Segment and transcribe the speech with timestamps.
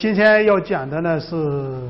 [0.00, 1.82] 今天要讲的呢是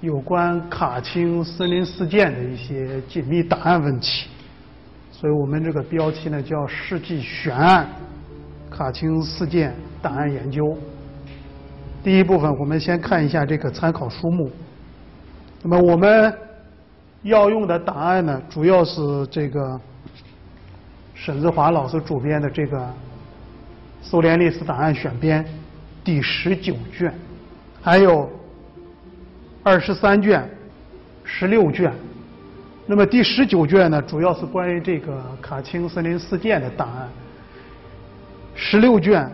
[0.00, 4.28] 有关卡钦森林事件的一些解密档案问题，
[5.12, 7.86] 所以我们这个标题呢叫《世纪悬案：
[8.70, 10.64] 卡钦事件档案研究》。
[12.02, 14.50] 第一部分，我们先看一下这个参考书目。
[15.62, 16.34] 那么我们
[17.24, 19.78] 要用的档案呢，主要是这个
[21.14, 22.78] 沈志华老师主编的这个
[24.00, 25.44] 《苏联历史档案选编》
[26.02, 27.12] 第十九卷，
[27.82, 28.30] 还有
[29.62, 30.48] 二十三卷、
[31.24, 31.92] 十六卷。
[32.86, 37.08] 那么第十九卷呢，主要是关于这个卡钦森林事件的档案；
[38.54, 39.30] 十六卷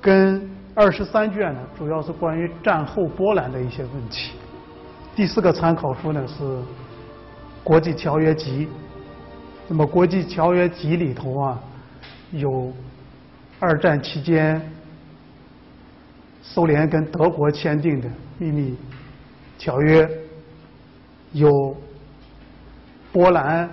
[0.00, 4.32] 跟二十三卷呢，主要是关于战后波兰的一些问题。
[5.14, 6.42] 第四个参考书呢是
[7.62, 8.66] 《国际条约集》。
[9.68, 11.60] 那么《国际条约集》里头啊，
[12.30, 12.72] 有
[13.60, 14.60] 二战期间
[16.42, 18.76] 苏联跟德国签订的秘密
[19.56, 20.10] 条约，
[21.32, 21.74] 有
[23.12, 23.70] 波兰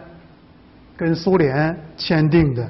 [0.95, 2.69] 跟苏联签订的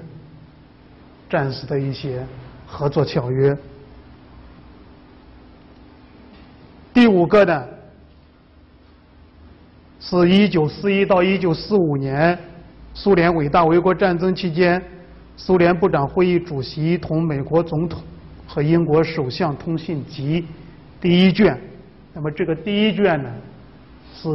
[1.30, 2.26] 战时的一些
[2.66, 3.56] 合作条约。
[6.94, 7.68] 第五个呢，
[10.00, 12.38] 是一九四一到一九四五年
[12.94, 14.82] 苏联伟大卫国战争期间，
[15.36, 18.02] 苏联部长会议主席同美国总统
[18.50, 20.44] 和英国首相通信集
[21.00, 21.56] 第一卷。
[22.14, 23.32] 那么这个第一卷呢，
[24.14, 24.28] 是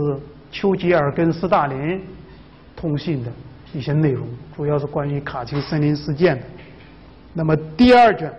[0.53, 2.01] 丘吉尔跟斯大林
[2.77, 3.33] 通信的
[3.75, 4.25] 一些内容，
[4.57, 6.43] 主要是关于卡钦森林事件的。
[7.33, 8.33] 那么第二卷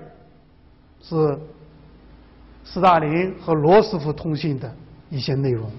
[1.02, 1.38] 是。
[2.68, 4.76] 斯大林和罗斯福通信的
[5.12, 5.70] 一些内容。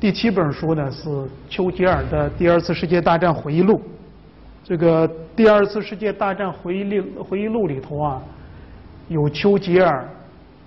[0.00, 1.08] 第七本书呢是
[1.48, 3.80] 丘吉尔的第二次世界大战回忆录。
[4.64, 5.08] 这个
[5.38, 8.20] 第二次世界大战回忆录回忆录里头啊，
[9.06, 10.08] 有丘吉尔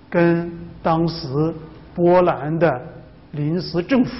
[0.08, 0.50] 跟
[0.82, 1.28] 当时
[1.94, 2.80] 波兰的
[3.32, 4.10] 临时政府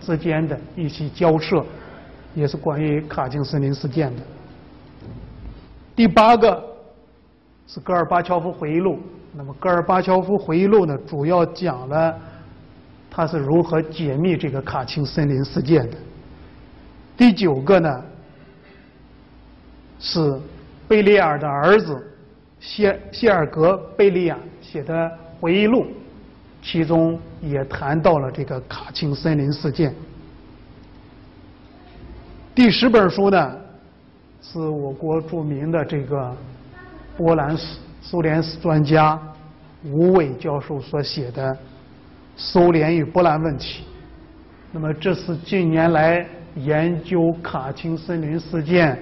[0.00, 1.62] 之间的一些交涉，
[2.34, 4.22] 也是关于卡钦森林事件的。
[5.94, 6.68] 第八个。
[7.66, 8.98] 是戈尔巴乔夫回忆录。
[9.32, 12.18] 那么，戈尔巴乔夫回忆录呢，主要讲了
[13.08, 15.96] 他是如何解密这个卡钦森林事件的。
[17.16, 18.02] 第九个呢，
[20.00, 20.40] 是
[20.88, 22.02] 贝利亚的儿子
[22.58, 25.86] 谢谢尔格贝利亚写的回忆录，
[26.60, 29.94] 其中也谈到了这个卡钦森林事件。
[32.54, 33.56] 第十本书呢，
[34.42, 36.34] 是我国著名的这个。
[37.16, 39.20] 波兰史、苏联史专家
[39.84, 41.52] 吴伟教授所写的
[42.34, 43.82] 《苏联与波兰问题》，
[44.72, 48.98] 那么这是近年来研究卡钦森林事件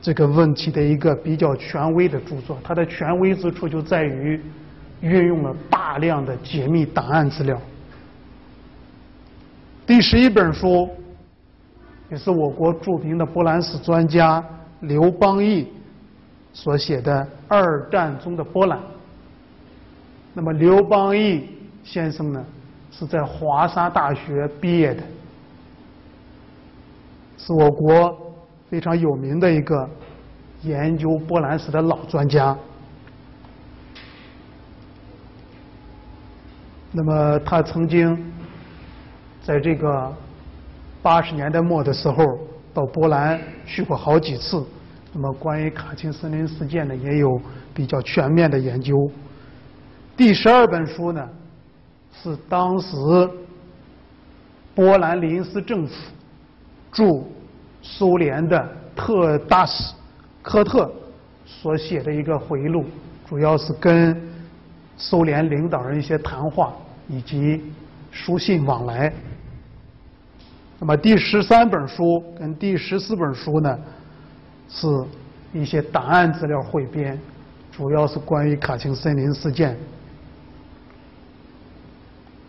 [0.00, 2.58] 这个问题的一个比较权威的著作。
[2.62, 4.40] 它的权威之处就在于
[5.00, 7.60] 运用了大量的解密档案资料。
[9.86, 10.88] 第十一本书
[12.10, 14.44] 也是我国著名的波兰史专家
[14.80, 15.66] 刘邦义。
[16.50, 18.80] 所写的二战中的波兰。
[20.32, 21.46] 那么刘邦义
[21.84, 22.44] 先生呢，
[22.90, 25.02] 是在华沙大学毕业的，
[27.36, 28.27] 是我国
[28.68, 29.88] 非常有名的一个
[30.62, 32.56] 研究波兰史的老专家。
[36.92, 38.32] 那么他曾经
[39.42, 40.12] 在这个
[41.02, 42.24] 八十年代末的时候
[42.74, 44.64] 到波兰去过好几次。
[45.12, 47.40] 那么，关于卡钦森林事件呢，也有
[47.72, 49.10] 比较全面的研究。
[50.16, 51.26] 第十二本书呢，
[52.12, 52.96] 是当时
[54.74, 55.94] 波兰临时政府
[56.92, 57.32] 驻
[57.82, 59.94] 苏联的特大使
[60.42, 60.92] 科特
[61.46, 62.84] 所写的一个回忆录，
[63.28, 64.20] 主要是跟
[64.96, 66.74] 苏联领导人一些谈话
[67.08, 67.62] 以及
[68.10, 69.12] 书信往来。
[70.80, 73.78] 那么，第十三本书跟第十四本书呢？
[74.70, 74.86] 是
[75.54, 77.18] 一些档案资料汇编，
[77.72, 79.74] 主要是关于卡钦森林事件。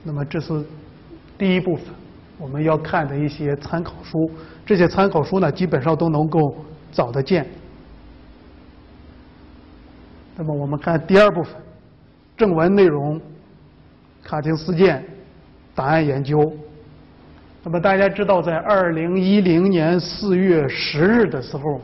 [0.03, 0.63] 那么这是
[1.37, 1.85] 第一部分
[2.37, 4.29] 我们要看的一些参考书，
[4.69, 6.55] 这些参考书呢基本上都能够
[6.91, 7.43] 找得见。
[10.37, 11.55] 那么我们看第二部分
[12.37, 13.19] 正文内容，
[14.23, 15.03] 卡钦事件
[15.73, 16.53] 档案研究。
[17.63, 21.81] 那么大家知道，在二零一零年四月十日的时候。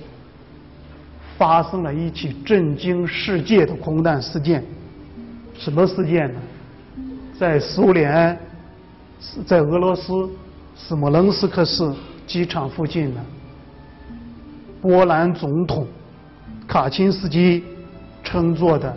[1.37, 4.63] 发生了一起震惊世界的空难事件，
[5.53, 6.39] 什么事件呢？
[7.37, 8.39] 在苏联，
[9.45, 10.29] 在俄罗斯
[10.77, 11.83] 斯摩棱斯克市
[12.25, 13.21] 机场附近呢，
[14.81, 15.87] 波兰总统
[16.67, 17.63] 卡钦斯基
[18.23, 18.95] 乘坐的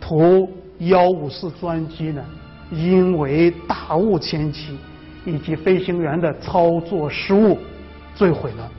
[0.00, 2.24] 图幺五四专机呢，
[2.70, 4.76] 因为大雾天气
[5.24, 7.58] 以及飞行员的操作失误
[8.14, 8.70] 坠毁了。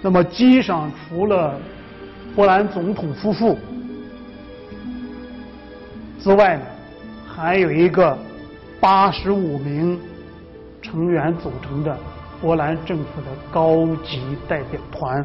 [0.00, 1.58] 那么机上除了
[2.36, 3.58] 波兰总统夫妇
[6.20, 6.62] 之外呢，
[7.26, 8.16] 还有一个
[8.78, 9.98] 八十五名
[10.80, 11.98] 成员组成的
[12.40, 15.24] 波兰政府的高级代表团。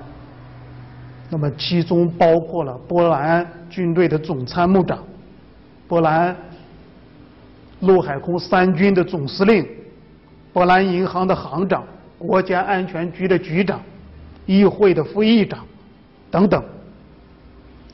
[1.30, 5.04] 那么其中包括了波兰军队的总参谋长、
[5.88, 6.36] 波兰
[7.80, 9.68] 陆海空三军的总司令、
[10.52, 11.84] 波兰银行的行长、
[12.20, 13.82] 国家安全局的局长、
[14.46, 15.66] 议会的副议长
[16.30, 16.64] 等等，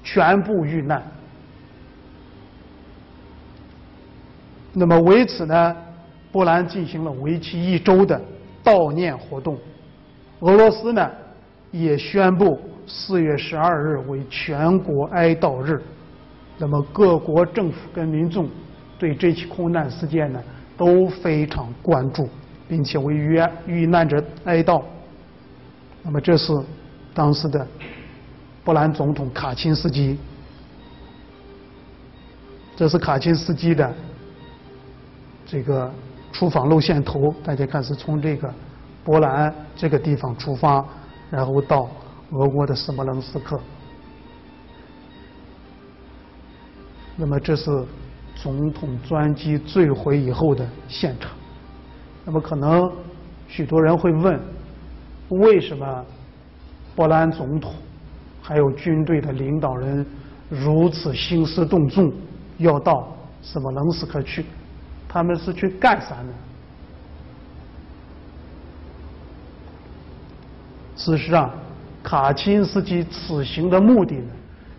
[0.03, 1.01] 全部遇难。
[4.73, 5.75] 那么为此呢，
[6.31, 8.21] 波兰进行了为期一周的
[8.63, 9.57] 悼念活动，
[10.39, 11.09] 俄罗斯呢
[11.71, 12.59] 也宣布。
[12.91, 15.79] 四月十二日为全国哀悼日，
[16.57, 18.49] 那么各国政府跟民众
[18.97, 20.41] 对这起空难事件呢
[20.75, 22.27] 都非常关注，
[22.67, 24.83] 并且为遇遇难者哀悼。
[26.01, 26.51] 那么这是
[27.13, 27.67] 当时的
[28.63, 30.17] 波兰总统卡钦斯基，
[32.75, 33.93] 这是卡钦斯基的
[35.45, 35.91] 这个
[36.31, 38.53] 出访路线图，大家看是从这个
[39.03, 40.85] 波兰这个地方出发，
[41.29, 41.89] 然后到。
[42.31, 43.59] 俄国的斯摩棱斯克，
[47.15, 47.83] 那么这是
[48.35, 51.31] 总统专机坠毁以后的现场。
[52.23, 52.87] 那么可能
[53.47, 54.39] 许多人会问，
[55.29, 56.05] 为什么
[56.95, 57.73] 波兰总统
[58.43, 60.05] 还有军队的领导人
[60.49, 62.13] 如此兴师动众，
[62.59, 63.11] 要到
[63.41, 64.45] 斯摩棱斯克去？
[65.09, 66.33] 他们是去干啥呢？
[70.95, 71.51] 事实上。
[72.01, 74.31] 卡钦斯基此行的目的呢，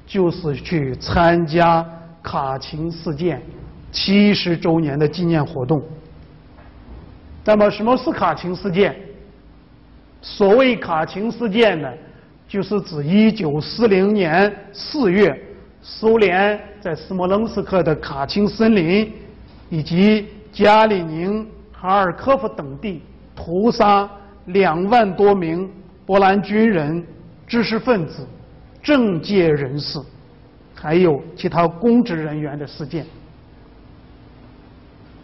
[0.06, 1.86] 就是去参加
[2.22, 3.40] 卡钦事件
[3.92, 5.82] 七十周年的纪念活动。
[7.44, 8.96] 那么，什么是卡钦事件？
[10.22, 11.92] 所谓卡钦事件呢，
[12.48, 15.38] 就是指一九四零年四月，
[15.82, 19.12] 苏联在斯摩棱斯克的卡钦森林
[19.70, 23.00] 以及加里宁、哈尔科夫等地
[23.34, 24.06] 屠杀
[24.46, 25.66] 两万多名。
[26.04, 27.06] 波兰军人、
[27.46, 28.26] 知识分子、
[28.82, 30.00] 政界人士，
[30.74, 33.06] 还有其他公职人员的事件。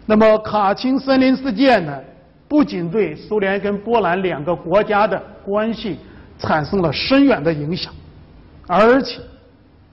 [0.05, 1.99] 那么卡钦森林事件呢？
[2.47, 5.97] 不仅对苏联跟波兰两个国家的关系
[6.39, 7.93] 产生了深远的影响，
[8.65, 9.19] 而且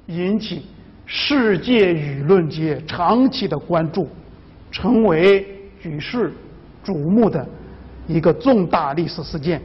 [0.06, 0.64] 引起
[1.04, 4.08] 世界舆论界长期的关注，
[4.74, 5.46] 成为
[5.80, 6.32] 举世
[6.84, 7.46] 瞩目的
[8.08, 9.62] 一个重大历史事件。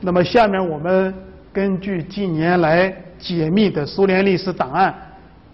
[0.00, 1.12] 那么，下面我们
[1.52, 4.94] 根据近年来解密的苏联历史档案，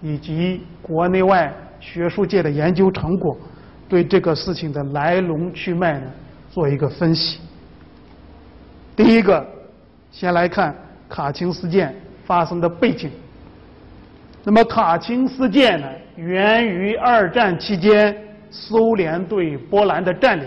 [0.02, 1.50] 以及国内外
[1.80, 3.34] 学术界的研究成果，
[3.88, 6.06] 对这个事情的来龙去脉呢，
[6.50, 7.40] 做一个分析。
[8.94, 9.46] 第一个，
[10.10, 10.76] 先来看
[11.08, 11.94] 卡钦事件
[12.26, 13.10] 发生的背景。
[14.44, 15.86] 那么，卡钦事件呢，
[16.16, 18.16] 源于二战期间
[18.50, 20.46] 苏联对波兰的占领。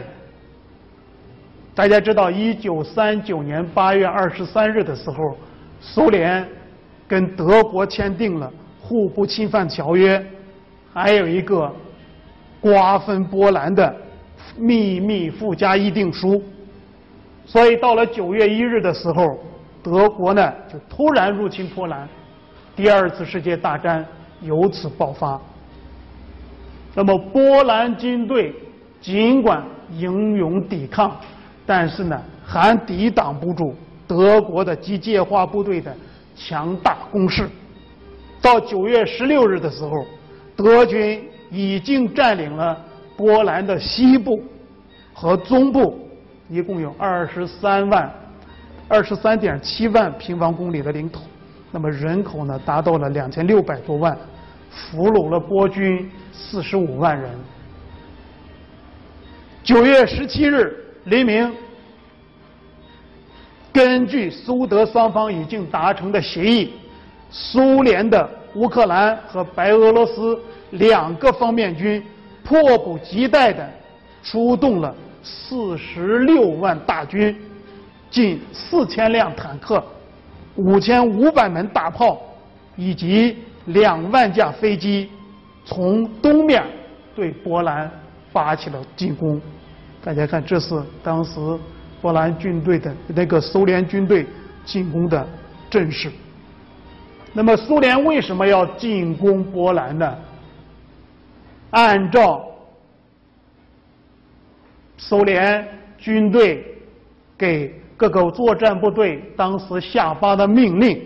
[1.75, 5.35] 大家知道，一九三九年八月二十三日的时候，
[5.81, 6.47] 苏联
[7.07, 10.23] 跟德国签订了互不侵犯条约，
[10.93, 11.73] 还有一个
[12.61, 13.95] 瓜分波兰的
[14.55, 16.43] 秘密附加议定书。
[17.45, 19.39] 所以到了九月一日的时候，
[19.81, 22.07] 德国呢就突然入侵波兰，
[22.75, 24.05] 第二次世界大战
[24.41, 25.41] 由此爆发。
[26.93, 28.53] 那么波兰军队
[29.01, 31.15] 尽管英勇抵抗。
[31.65, 33.73] 但是呢，还抵挡不住
[34.05, 35.95] 德国的机械化部队的
[36.35, 37.49] 强大攻势。
[38.41, 40.05] 到九月十六日的时候，
[40.57, 42.77] 德军已经占领了
[43.15, 44.43] 波兰的西部
[45.13, 45.97] 和中部，
[46.49, 48.11] 一共有二十三万、
[48.89, 51.21] 二十三点七万平方公里的领土。
[51.71, 54.17] 那么人口呢，达到了两千六百多万，
[54.73, 57.31] 俘虏了波军四十五万人。
[59.63, 60.79] 九月十七日。
[61.05, 61.51] 黎明，
[63.73, 66.75] 根据苏德双方已经达成的协议，
[67.29, 70.39] 苏联的乌克兰和白俄罗斯
[70.69, 72.01] 两个方面军
[72.41, 73.69] 迫不及待地
[74.23, 77.37] 出动了四十六万大军，
[78.09, 79.83] 近四千辆坦克、
[80.55, 82.21] 五千五百门大炮
[82.77, 85.09] 以及两万架飞机，
[85.63, 86.63] 从东面
[87.15, 87.89] 对波兰
[88.31, 89.39] 发起了进攻。
[90.03, 91.39] 大家看，这是当时
[92.01, 94.25] 波兰军队的那个苏联军队
[94.65, 95.25] 进攻的
[95.69, 96.11] 阵势。
[97.31, 100.17] 那么苏联为什么要进攻波兰呢？
[101.71, 102.45] 按照
[104.97, 105.67] 苏联
[105.97, 106.63] 军队
[107.37, 111.01] 给各个作战部队当时下发的命令，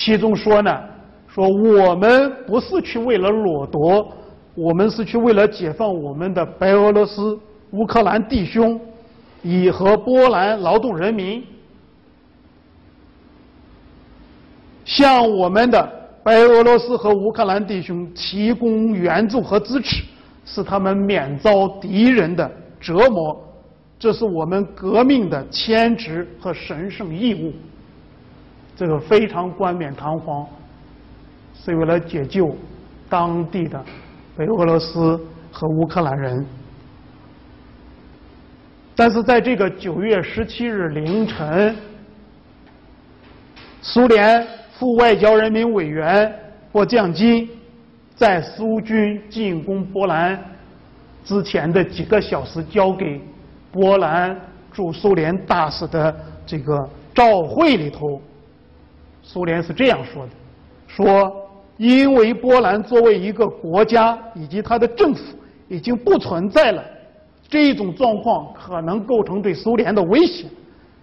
[0.00, 0.80] 其中说呢，
[1.28, 4.10] 说我们不是去为了掠夺，
[4.54, 7.38] 我们是去为了解放我们的白俄罗斯、
[7.72, 8.80] 乌克兰弟兄，
[9.42, 11.44] 以和波兰劳动人民。
[14.86, 15.86] 向我们的
[16.24, 20.02] 白俄罗斯和乌克兰弟兄提供援助和支持，
[20.46, 23.38] 使他们免遭敌人的折磨，
[23.98, 27.52] 这是我们革命的天职和神圣义务。
[28.80, 30.46] 这个非常冠冕堂皇，
[31.52, 32.56] 是为了解救
[33.10, 33.84] 当地的
[34.34, 35.20] 白俄罗斯
[35.52, 36.46] 和乌克兰人。
[38.96, 41.76] 但是在这个九月十七日凌晨，
[43.82, 44.48] 苏联。
[44.78, 46.34] 副外交人民委员
[46.72, 47.46] 或将金，
[48.14, 50.42] 在苏军进攻波兰
[51.22, 53.20] 之前的几个小时，交给
[53.70, 54.34] 波兰
[54.72, 58.22] 驻苏联大使的这个照会里头，
[59.32, 60.32] 苏联是这样说的：
[60.88, 61.32] 说
[61.76, 65.22] 因为波兰作为一个国家以及它的政府
[65.68, 66.82] 已经不存在了，
[67.48, 70.46] 这种状况可能构成对苏联的威胁，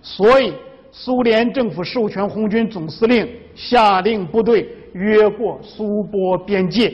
[0.02, 0.54] 所以。
[0.90, 6.92] 苏联政府授权红军总司令下令部队越过苏波边界，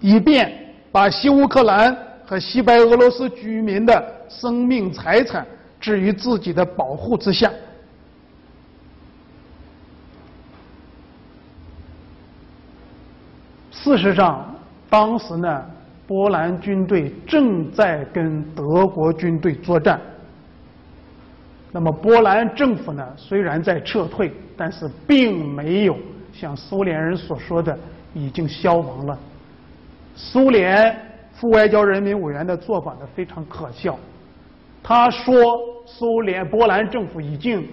[0.00, 0.50] 以便
[0.90, 5.46] 把西乌克兰和西白俄罗斯居民的生命财产
[5.78, 7.52] 置于自己的保护之下。
[13.96, 14.44] 事实上，
[14.90, 15.64] 当时呢，
[16.06, 20.00] 波兰军队正在跟德国军队作战。
[21.72, 25.96] 那么波兰政府呢，虽然在撤退，但是并没有
[26.32, 27.78] 像苏联人所说的
[28.14, 29.18] 已经消亡了。
[30.14, 30.94] 苏联
[31.32, 33.98] 副外交人民委员的做法呢非常可笑，
[34.82, 35.34] 他说
[35.86, 37.66] 苏联波兰政府已经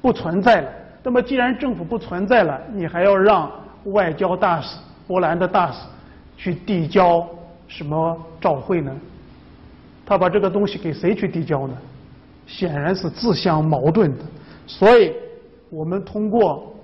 [0.00, 0.70] 不存在了。
[1.02, 3.50] 那么既然政府不存在了，你还要让
[3.92, 5.78] 外交大使波兰的大使
[6.36, 7.28] 去递交
[7.68, 8.92] 什么照会呢？
[10.06, 11.74] 他把这个东西给谁去递交呢？
[12.46, 14.24] 显然是自相矛盾的，
[14.66, 15.14] 所以
[15.70, 16.74] 我们通过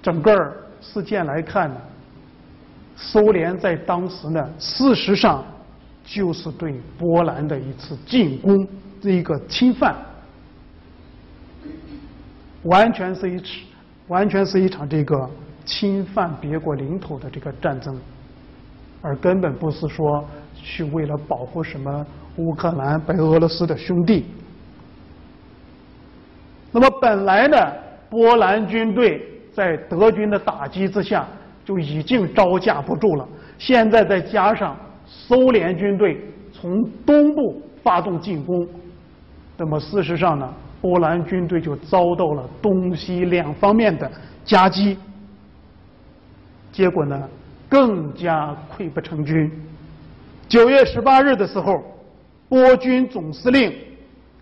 [0.00, 0.32] 整个
[0.80, 1.76] 事件来看呢，
[2.94, 5.44] 苏联在当时呢，事实上
[6.04, 8.66] 就是对波兰的一次进攻，
[9.02, 9.96] 一个侵犯，
[12.62, 13.54] 完全是一场
[14.06, 15.28] 完全是一场这个
[15.70, 17.96] 侵犯别国领土的这个战争，
[19.00, 20.24] 而根本不是说
[20.54, 22.06] 去为了保护什么。
[22.36, 24.24] 乌克兰、白俄罗斯的兄弟。
[26.72, 27.56] 那么本来呢，
[28.08, 29.20] 波兰军队
[29.52, 31.26] 在德军的打击之下
[31.64, 33.28] 就已经招架不住了。
[33.58, 36.18] 现在再加上苏联军队
[36.52, 38.66] 从东部发动进攻，
[39.58, 44.10] 那么事实上呢，波兰军队就遭到了东西两方面的
[44.44, 44.96] 夹击，
[46.80, 47.28] 结果呢，
[47.68, 49.52] 更加溃不成军。
[50.48, 51.84] 九月十八日的时候。
[52.48, 53.72] 波军总司令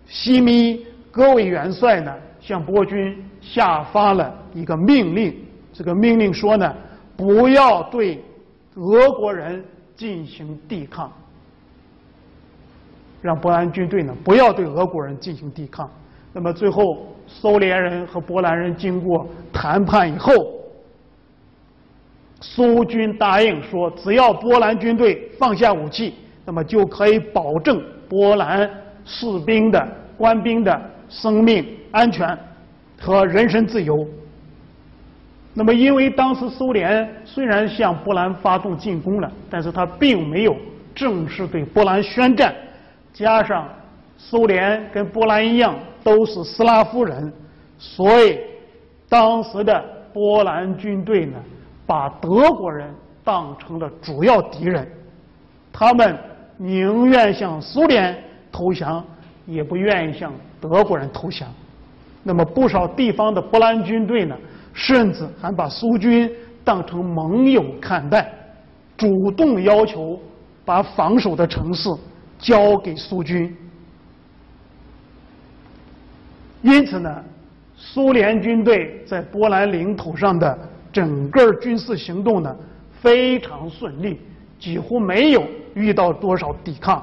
[0.07, 5.35] 西米戈维元帅呢，向波军下发了一个命令。
[5.71, 6.75] 这个命令说呢，
[7.15, 8.19] 不要对
[8.73, 9.63] 俄国人
[9.95, 11.11] 进行抵抗，
[13.21, 15.87] 让波兰军队呢不要对俄国人进行抵抗。
[16.33, 20.33] 那么最后，苏联人和波兰人经过谈判以后，
[22.41, 26.13] 苏军答应说，只要波兰军队放下武器，
[26.45, 27.81] 那么就可以保证。
[28.07, 28.67] 波兰
[29.05, 32.35] 士兵的官兵的生命安全
[32.99, 34.07] 和人身自由。
[35.53, 40.55] 那么，因为当时苏联虽然向波兰发动进攻了，但是他并没有
[40.95, 42.55] 正式对波兰宣战。
[43.13, 43.67] 加上
[44.17, 47.31] 苏联跟波兰一样都是斯拉夫人，
[47.77, 48.39] 所以
[49.09, 51.37] 当时的波兰军队呢，
[51.89, 52.93] 把德国人
[53.23, 54.87] 当成了主要敌人，
[55.73, 56.15] 他们。
[56.61, 58.13] 宁愿向苏联
[58.51, 59.01] 投降，
[59.45, 61.47] 也不愿意向德国人投降。
[62.21, 64.35] 那么，不少地方的波兰军队呢，
[64.73, 66.29] 甚至还把苏军
[66.65, 68.29] 当成盟友看待，
[68.97, 70.19] 主动要求
[70.65, 71.89] 把防守的城市
[72.37, 73.55] 交给苏军。
[76.61, 77.23] 因此呢，
[77.77, 80.59] 苏联军队在波兰领土上的
[80.91, 82.55] 整个军事行动呢，
[83.01, 84.19] 非常顺利，
[84.59, 85.43] 几乎没有。
[85.75, 87.01] 遇到多少抵抗？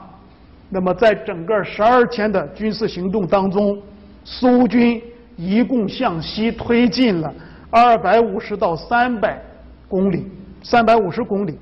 [0.68, 3.80] 那么，在整个十二天的军事行动当中，
[4.24, 5.00] 苏军
[5.36, 7.32] 一共向西推进了
[7.70, 9.40] 二百五十到三百
[9.86, 10.26] 公里，
[10.62, 11.56] 三百五十公里，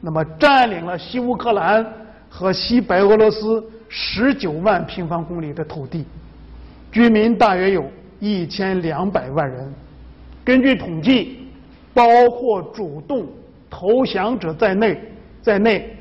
[0.00, 1.86] 那么占领了西乌克兰
[2.28, 6.04] 和西白俄罗斯十九万平方公里的土地，
[6.90, 9.72] 居民大约有一千两百万人。
[10.44, 11.39] 根据统计，
[11.92, 13.26] 包括主动
[13.68, 15.00] 投降者在内，
[15.42, 15.96] 在内。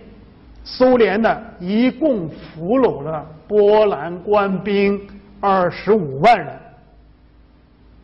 [0.63, 5.01] 苏联呢，一共俘虏了波兰官兵
[5.39, 6.47] 二十五万人。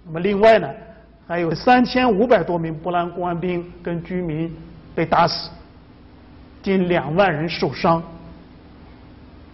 [0.06, 0.68] 那么，另外呢，
[1.28, 4.52] 还有三千五百多名波兰官兵跟居民
[4.96, 5.52] 被打死，
[6.64, 8.02] 近两万人受伤。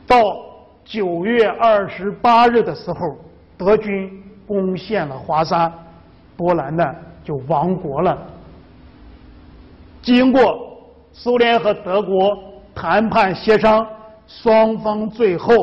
[0.08, 0.18] 到
[0.86, 3.18] 九月二十八日的时候，
[3.58, 5.74] 德军攻陷了华沙，
[6.38, 8.18] 波兰的就亡国了。
[10.02, 10.78] 经过
[11.14, 12.38] 苏联和德国。
[12.74, 13.86] 谈判协商，
[14.26, 15.54] 双方最后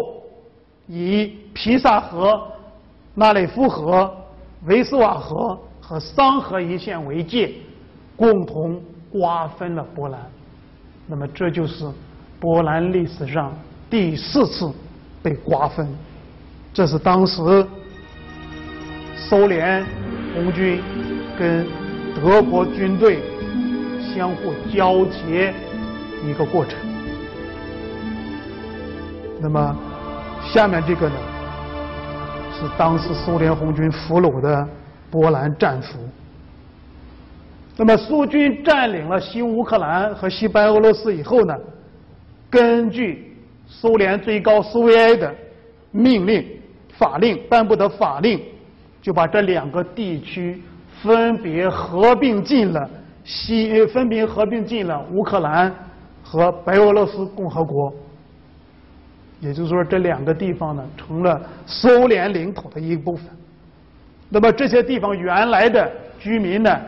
[0.86, 2.38] 以皮萨河、
[3.14, 4.14] 纳雷夫河、
[4.66, 7.50] 维斯瓦河和桑河一线为界，
[8.14, 8.78] 共同
[9.10, 10.20] 瓜分了波兰。
[11.06, 11.90] 那么，这就是
[12.38, 13.52] 波兰历史上
[13.88, 14.70] 第四次
[15.22, 15.88] 被瓜分。
[16.74, 17.66] 这是当时
[19.16, 19.84] 苏联
[20.34, 20.80] 红军
[21.38, 21.64] 跟
[22.16, 23.20] 德国军队
[24.12, 25.54] 相互交接
[26.26, 26.74] 一个过程。
[29.40, 29.76] 那么，
[30.44, 31.14] 下面这个呢，
[32.52, 34.68] 是当时苏联红军俘虏的
[35.10, 36.00] 波兰战俘。
[37.76, 41.54] 那么，苏军占领了西乌克兰和西白俄罗斯以后呢，
[42.50, 43.36] 根据
[43.68, 45.32] 苏联最高苏维埃的
[45.92, 46.44] 命令、
[46.90, 48.40] 法令颁布的法令，
[49.00, 50.60] 就把这两个地区
[51.02, 52.88] 分别合并进了
[53.24, 55.74] 西，分别合并进了乌克兰
[56.22, 57.92] 和白俄罗斯共和国。
[59.40, 63.26] 也就是说，这两个地方呢，成了苏联领土的一部分。
[64.28, 66.80] 那么这些地方原来的居民呢，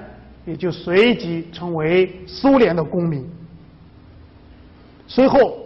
[0.45, 3.25] 也就随即成为苏联的公民。
[5.07, 5.59] 随后，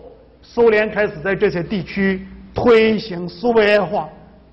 [0.43, 4.09] 苏联开始在这些地区推行苏维埃化，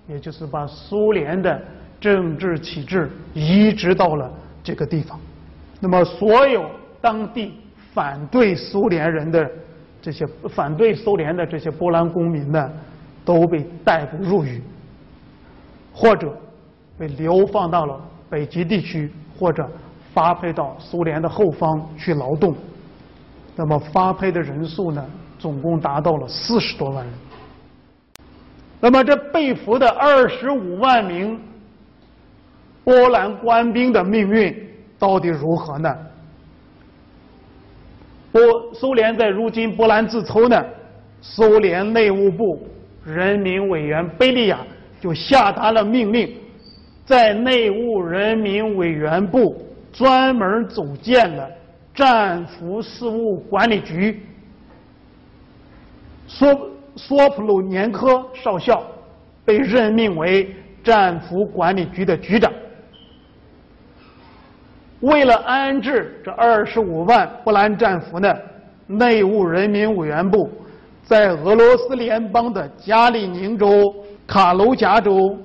[0.08, 1.62] 也就是把苏联的
[2.02, 4.30] 政治体制移植到了
[4.62, 5.18] 这个地方。
[5.80, 6.66] 那么，所有
[7.00, 7.54] 当地
[7.94, 9.50] 反对苏联人的。
[10.04, 12.72] 这些反对苏联的这些波兰公民呢，
[13.24, 14.60] 都被逮捕入狱，
[15.94, 16.36] 或者
[16.98, 19.70] 被流放到了北极地区，或者
[20.12, 22.56] 发配到苏联的后方去劳动。
[23.56, 25.06] 那么发配的人数呢，
[25.38, 27.14] 总共达到了四十多万人。
[28.80, 31.40] 那么这被俘的二十五万名
[32.84, 34.56] 波兰官兵的命运
[34.98, 35.96] 到底如何呢？
[38.32, 38.42] 波
[38.74, 40.66] 苏联在如今波兰自筹呢，
[41.22, 42.66] 苏联内务部
[43.04, 44.60] 人民委员贝利亚
[45.02, 46.34] 就下达了命令，
[47.06, 51.50] 在内务人民委员部专门组建了
[51.94, 54.20] 战俘事务管理局。
[56.26, 58.82] 索索普鲁年科少校
[59.44, 60.50] 被任命为
[60.82, 62.50] 战俘管理局的局长。
[65.02, 68.34] 为了安置这二十五万波兰战俘呢，
[68.88, 70.50] 内务人民委员部
[71.04, 73.94] 在俄罗斯联邦的加里宁州、
[74.28, 75.36] 卡卢加州、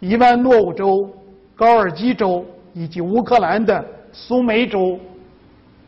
[0.00, 1.08] 伊万诺沃州、
[1.54, 4.98] 高尔基州以及乌克兰的苏梅州、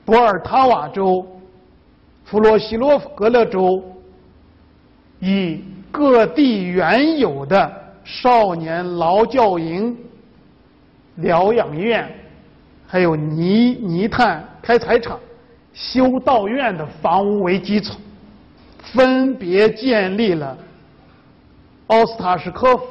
[0.05, 1.27] 波尔塔瓦州、
[2.25, 3.83] 弗洛西洛夫格勒州，
[5.18, 7.70] 以各地原有的
[8.05, 9.96] 少年劳教营、
[11.16, 12.09] 疗养院。
[12.92, 15.18] 还有泥泥炭开采厂、
[15.72, 17.94] 修道院的房屋为基础，
[18.83, 20.55] 分别建立了
[21.87, 22.85] 奥斯塔什科夫、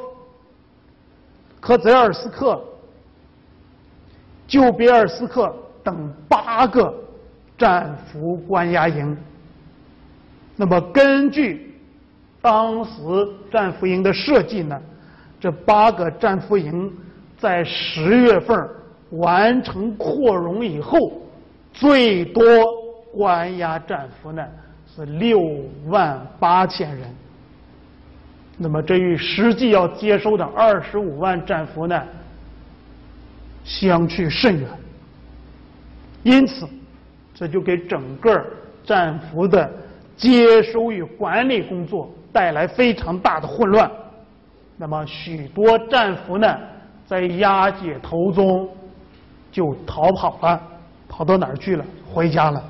[1.60, 2.60] 科泽尔斯克、
[4.48, 6.92] 旧别尔斯克等八个
[7.56, 9.16] 战俘关押营。
[10.56, 11.80] 那么，根据
[12.42, 12.92] 当时
[13.52, 14.82] 战俘营的设计呢，
[15.40, 16.92] 这八个战俘营
[17.38, 18.68] 在十月份。
[19.12, 21.12] 完成扩容以后，
[21.74, 22.44] 最多
[23.14, 24.46] 关押战俘呢
[24.96, 25.40] 是六
[25.88, 27.14] 万八千人。
[28.58, 32.02] 那么这与实际要接收的二十五万战俘呢
[33.64, 34.70] 相去甚远。
[36.24, 36.68] 因此，
[37.34, 38.46] 这就给整个
[38.84, 39.70] 战俘的
[40.16, 43.92] 接收与管理工作带来非常大的混乱。
[44.78, 46.58] 那么许多战俘呢，
[47.06, 48.70] 在押解途中。
[49.52, 50.62] 就逃跑了，
[51.10, 51.86] 跑到哪儿去了？
[52.12, 52.64] 回家了。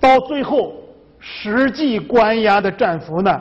[0.00, 0.74] 到最后，
[1.20, 3.40] 实际关押的战俘呢，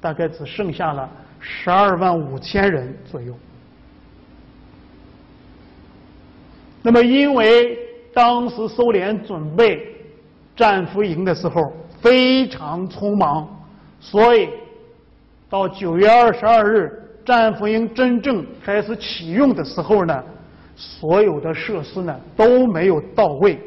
[0.00, 1.08] 大概只剩下了
[1.40, 3.34] 十二万五千人左右。
[6.82, 7.78] 那么，因为
[8.12, 9.96] 当时苏联准备
[10.56, 13.48] 战俘营的时候非常匆忙，
[14.00, 14.50] 所以
[15.48, 20.24] 到九月二十二日战俘营真正开始启用的时候呢，
[20.76, 23.58] 所有的设施呢都没有到位，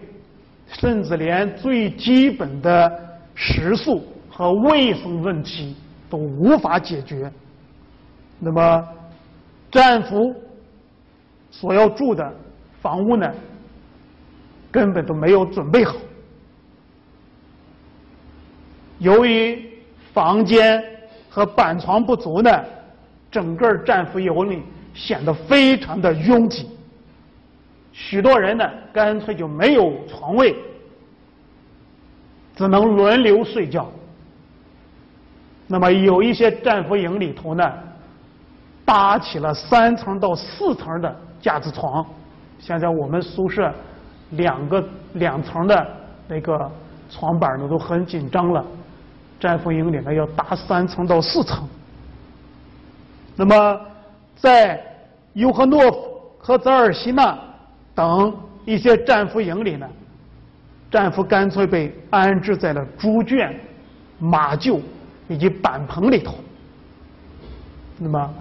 [0.68, 2.92] 甚至连最基本的
[3.34, 5.76] 食宿和卫生问题
[6.10, 7.32] 都无法解决。
[8.40, 8.88] 那么，
[9.72, 10.36] 战俘
[11.52, 12.34] 所要住的。
[12.82, 13.34] 房屋呢，
[14.72, 15.96] 根本都没有准备好。
[19.00, 19.68] 由于
[20.14, 20.84] 房间
[21.28, 22.64] 和板床不足呢，
[23.36, 26.70] 整个战俘营里显得非常的拥挤。
[27.92, 30.56] 许多人呢，干脆就没有床位，
[32.56, 33.92] 只能轮流睡觉。
[35.68, 37.74] 那么有一些战俘营里头呢，
[38.86, 42.06] 搭起了三层到四层的架子床。
[42.58, 43.70] 现在我们宿舍
[44.30, 44.82] 两个
[45.16, 45.88] 两层的
[46.30, 46.72] 那个
[47.10, 48.66] 床板呢都很紧张了，
[49.42, 51.68] 战俘营里呢要搭三层到四层。
[53.36, 53.82] 那么
[54.36, 54.82] 在
[55.34, 57.38] 尤赫诺夫和泽尔西纳
[57.94, 58.34] 等
[58.66, 59.88] 一些战俘营里呢，
[60.90, 63.54] 战俘干脆被安置在了猪圈、
[64.20, 64.80] 马厩
[65.28, 66.36] 以及板棚里头。
[67.98, 68.34] 那么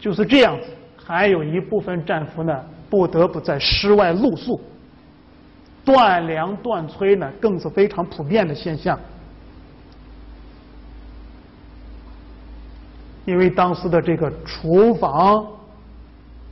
[0.00, 2.64] 就是这样子，还有一部分战俘呢。
[2.88, 4.60] 不得不在室外露宿，
[5.84, 8.96] 断粮断炊呢，更是非常普遍的现象。
[13.26, 15.46] 因为当时的这个厨房、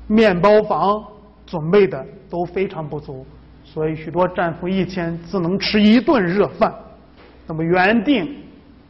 [0.06, 1.02] 面包房
[1.46, 3.24] 准备的都非常不足，
[3.64, 6.74] 所以许多战俘一天只能吃一顿热饭。
[7.46, 8.28] 那么原定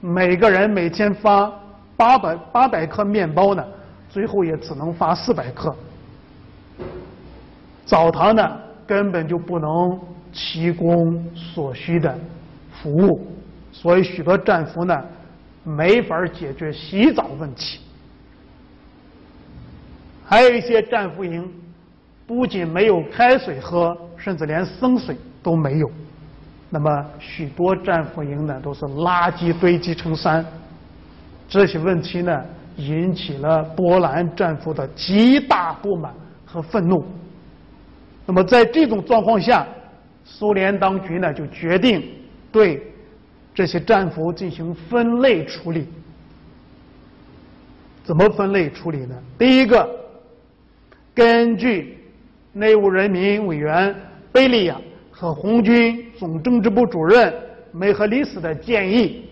[0.01, 1.53] 每个人每天发
[1.97, 3.64] 八百八百克面包呢，
[4.09, 5.75] 最后也只能发四百克。
[7.85, 10.01] 澡堂呢，根本就不能
[10.33, 12.18] 提供所需的
[12.73, 13.27] 服务，
[13.70, 15.05] 所以许多战俘呢，
[15.64, 17.81] 没法解决洗澡问题。
[20.24, 21.50] 还有一些战俘营，
[22.27, 25.90] 不仅没有开水喝，甚至连生水都没有。
[26.70, 30.44] 那么许多战俘营呢，都是垃圾堆积成山。
[31.48, 32.44] 这些问题呢，
[32.77, 36.12] 引起了波兰战俘的极大不满
[36.44, 37.05] 和愤怒。
[38.27, 39.66] 那么在这种状况下，
[40.24, 42.03] 苏联当局呢就决定
[42.50, 42.83] 对
[43.55, 45.87] 这些战俘进行分类处理。
[48.03, 49.14] 怎么分类处理呢？
[49.38, 49.88] 第一个，
[51.14, 51.99] 根据
[52.53, 53.95] 内务人民委员
[54.33, 54.77] 贝利亚
[55.11, 57.33] 和红军总政治部主任
[57.73, 59.29] 梅赫里斯的建议，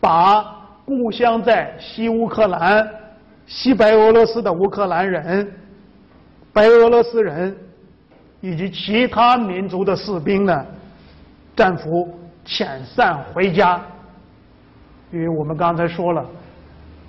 [0.00, 0.42] 把
[0.84, 2.88] 故乡在西乌克兰、
[3.46, 5.52] 西白俄罗斯的乌克兰人、
[6.52, 7.54] 白俄罗斯人。
[8.40, 10.66] 以及其他民族的士兵呢，
[11.56, 13.80] 战俘遣散回家。
[15.12, 16.24] 因为我们刚才说了，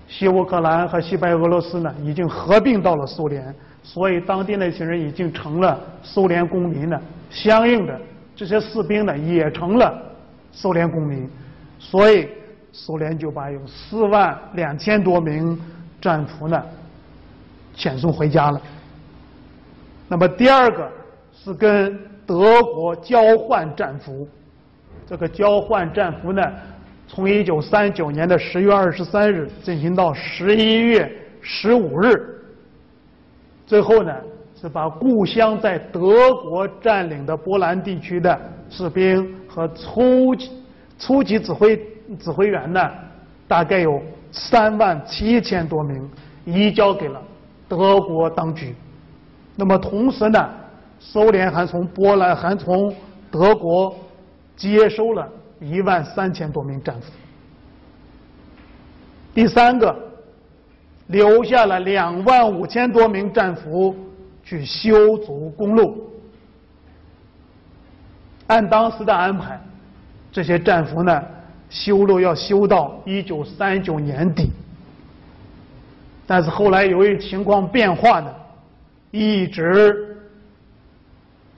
[0.07, 7.01] 西乌克兰和西白俄罗斯呢已经合并到了苏联，所以当地那些人已经成了苏联公民了。
[7.29, 7.99] 相应的，
[8.35, 10.01] 这些士兵呢也成了
[10.51, 11.29] 苏联公民，
[11.79, 12.29] 所以
[12.71, 15.59] 苏联就把有四万两千多名
[15.99, 16.63] 战俘呢
[17.75, 18.61] 遣送回家了。
[20.07, 20.91] 那么第二个。
[21.37, 24.27] 是跟德国交换战俘，
[25.07, 26.41] 这个交换战俘呢，
[27.07, 32.41] 从一九三九年的十月二十三日进行到十一月十五日，
[33.67, 34.13] 最后呢
[34.59, 38.39] 是把故乡在德国占领的波兰地区的
[38.69, 40.51] 士兵和初级
[40.97, 41.75] 初级指挥
[42.19, 42.91] 指挥员呢，
[43.47, 46.09] 大概有三万七千多名，
[46.45, 47.21] 移交给了
[47.69, 48.75] 德国当局。
[49.55, 50.49] 那么同时呢。
[50.97, 52.91] 苏联还从波兰、还从
[53.29, 53.93] 德国
[54.55, 57.11] 接收了一万三千多名战俘。
[59.33, 59.95] 第三个，
[61.07, 63.95] 留下了两万五千多名战俘
[64.43, 66.09] 去修筑公路。
[68.47, 69.59] 按当时的安排，
[70.31, 71.23] 这些战俘呢，
[71.69, 74.51] 修路要修到一九三九年底。
[76.27, 78.33] 但是后来由于情况变化呢，
[79.11, 80.11] 一直。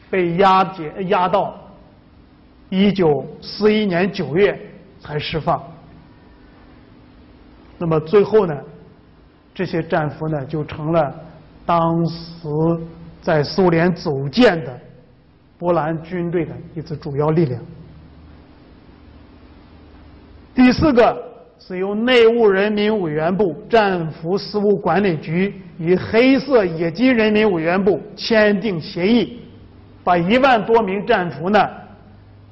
[0.09, 1.53] 被押解押到
[2.69, 4.59] 一九四一年九月
[4.99, 5.61] 才释放。
[7.77, 8.55] 那么最后呢，
[9.53, 11.15] 这些战俘呢就成了
[11.65, 12.47] 当时
[13.21, 14.79] 在苏联组建的
[15.57, 17.61] 波兰军队的一支主要力量。
[20.55, 21.23] 第四个
[21.59, 29.39] 是由内务人民委员部战俘事务管理局与黑色野鸡人民委员部签订协议，
[30.03, 31.69] 把一万多名战俘呢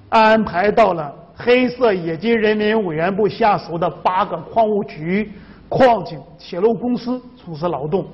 [0.09, 5.31] 安排到了黑色冶金人民委员部下属的八个矿务局、
[5.67, 8.07] 矿井、铁路公司从事劳动。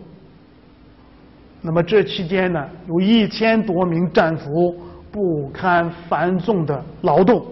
[1.62, 4.75] 那么这期间呢，有一千多名战俘
[5.12, 7.45] 不堪繁重的劳动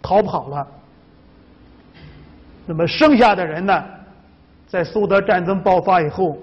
[0.00, 0.66] 逃跑了。
[2.64, 3.84] 那么剩下的人呢，
[4.68, 6.38] 在苏德战争爆发以后，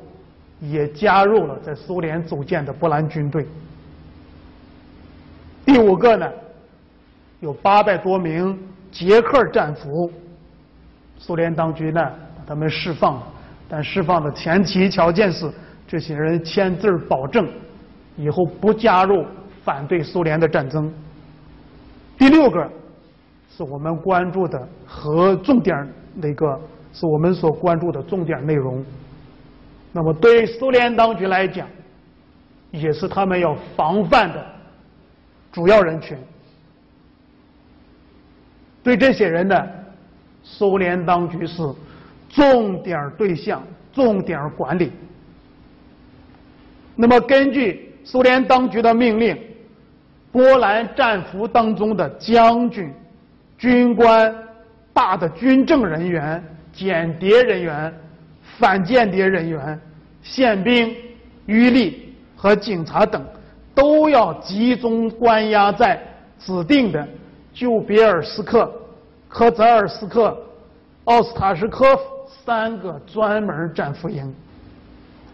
[0.59, 3.47] 也加入了在苏联组建的波兰军队。
[5.65, 6.29] 第五个呢，
[7.43, 8.57] 有八百多名
[8.89, 10.09] 捷克战俘，
[11.17, 12.01] 苏联当局呢
[12.37, 13.27] 把他们释放了，
[13.67, 15.51] 但释放的前提条件是。
[15.85, 17.47] 这些人签字保证，
[18.17, 19.23] 以后不加入
[19.63, 20.91] 反对苏联的战争。
[22.17, 22.67] 第六个，
[23.55, 25.75] 是我们关注的和重点
[26.15, 26.59] 那个，
[26.93, 28.83] 是我们所关注的重点内容。
[29.91, 31.67] 那么对苏联当局来讲，
[32.71, 34.43] 也是他们要防范的
[35.51, 36.17] 主要人群。
[38.83, 39.67] 对这些人呢，
[40.43, 41.63] 苏联当局是
[42.29, 44.91] 重点对象、重点管理。
[46.95, 49.35] 那么，根据苏联当局的命令，
[50.31, 52.91] 波兰战俘当中的将军、
[53.57, 54.35] 军官、
[54.93, 56.43] 大的军政人员、
[56.73, 57.93] 间谍人员、
[58.59, 59.79] 反间谍人员、
[60.21, 60.93] 宪兵、
[61.45, 61.93] 渔吏
[62.35, 63.25] 和警察等，
[63.73, 65.99] 都要集中关押在
[66.37, 67.07] 指定的
[67.53, 68.71] 旧别尔斯克、
[69.29, 70.35] 科泽尔斯克、
[71.05, 72.01] 奥斯塔什科夫
[72.45, 74.33] 三个专门战俘营。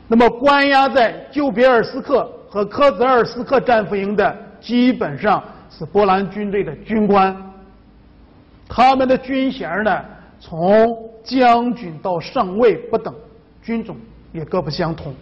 [0.07, 7.35] 那么，关押在旧别尔斯克和科泽尔斯克战俘营的，基本上是波兰军队的军官。
[8.67, 10.05] 他们的军衔呢，
[10.39, 13.13] 从将军到上尉不等，
[13.61, 13.95] 军种
[14.31, 15.13] 也各不相同。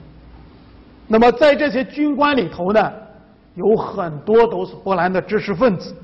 [1.06, 2.94] 那么，在这些军官里头呢，
[3.56, 5.96] 有很多都是波兰的知识分子，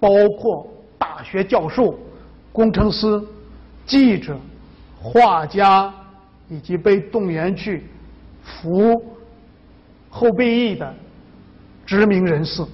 [0.00, 0.08] 包
[0.38, 0.66] 括
[0.98, 1.98] 大学教授、
[2.52, 3.22] 工程师、
[3.86, 4.36] 记者、
[5.00, 5.92] 画家，
[6.48, 7.84] 以及被动员去。
[8.62, 9.04] 服
[10.08, 10.94] 后备役的
[11.84, 12.64] 知名人士，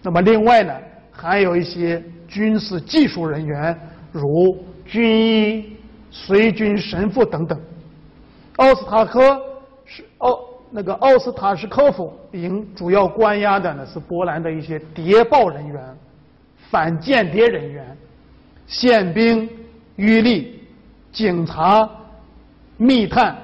[0.00, 0.72] 那么另外呢，
[1.10, 3.78] 还有一些军事技术人员，
[4.10, 4.56] 如
[4.86, 5.76] 军医、
[6.10, 7.60] 随军神父等等。
[8.56, 9.38] 奥斯塔科
[9.84, 15.96] 是奥那个奥斯塔什科夫营主要关押的呢是波兰的一些谍报人员、
[16.72, 17.96] 反间谍人员、
[18.66, 19.48] 宪兵、
[19.94, 20.46] 渔吏、
[21.12, 21.88] 警察、
[22.76, 23.36] 密探。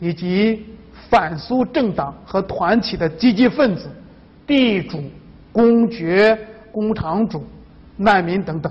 [0.00, 0.66] 以及
[1.08, 3.88] 反苏政党和团体的积极分子、
[4.46, 5.02] 地主、
[5.50, 6.36] 公爵、
[6.70, 7.42] 工厂主、
[7.96, 8.70] 难民等等。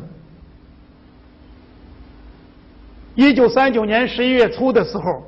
[3.15, 5.23] 一九三九年十一月初的时候，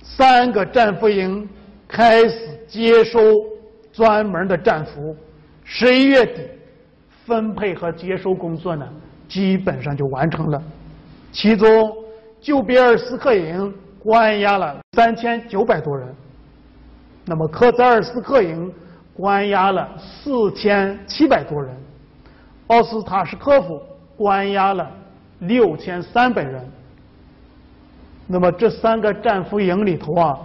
[0.00, 1.48] 三个战俘营
[1.88, 3.20] 开始接收
[3.92, 5.16] 专门的战俘。
[5.64, 6.42] 十一月底，
[7.30, 8.86] 分配和接收工作呢，
[9.26, 10.60] 基本上就完成了。
[11.32, 11.94] 其中，
[12.42, 13.72] 旧别尔斯克营。
[14.02, 16.08] 关押了三千九百多人，
[17.26, 18.72] 那么科泽尔斯克营
[19.12, 21.76] 关押了四千七百多人，
[22.68, 23.78] 奥斯塔什科夫
[24.16, 24.90] 关押了
[25.40, 26.66] 六千三百人。
[28.26, 30.38] 那么这三个战俘营里头啊，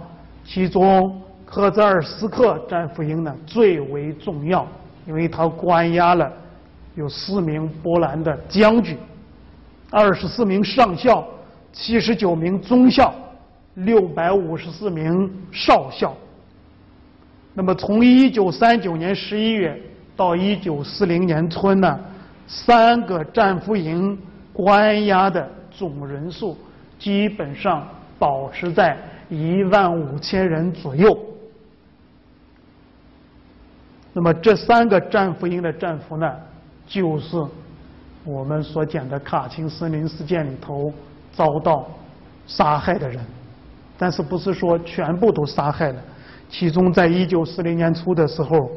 [0.44, 4.66] 其中科泽尔斯克战俘营呢最为重要，
[5.06, 6.30] 因为它关押了
[6.96, 8.98] 有四名波兰的将军，
[9.90, 11.24] 二十四名上校，
[11.72, 13.14] 七十九名中校。
[13.80, 16.16] 六百五十四名少校。
[17.52, 19.78] 那么，从一九三九年十一月
[20.16, 22.00] 到一九四零年春呢，
[22.46, 24.18] 三个战俘营
[24.50, 26.56] 关押的总人数
[26.98, 27.86] 基本上
[28.18, 28.96] 保持在
[29.28, 31.14] 一万五千人左右。
[34.14, 36.34] 那么，这三个战俘营的战俘呢，
[36.86, 37.36] 就是
[38.24, 40.92] 我们所讲的卡钦森林事件里头
[41.32, 41.88] 遭到
[42.46, 43.24] 杀害的人。
[43.98, 46.02] 但是不是说全部都杀害了？
[46.50, 48.70] 其中，在一九四零年初的时候，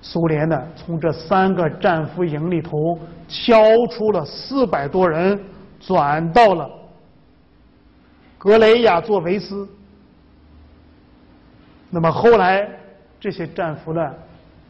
[0.00, 5.38] 苏联呢从这三个战俘营里头挑出了四百多人，
[5.78, 6.70] 转到了
[8.38, 9.68] 格雷亚佐维斯。
[11.90, 12.66] 那么后来，
[13.20, 14.00] 这些战俘呢，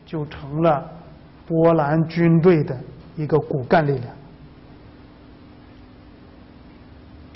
[0.04, 0.90] 就成了
[1.46, 2.76] 波兰军队的
[3.16, 4.04] 一个骨干力量。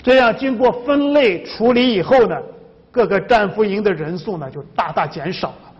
[0.03, 2.35] 这样经过分类处理以后呢，
[2.89, 5.71] 各个战俘营的人数呢就大大减少了，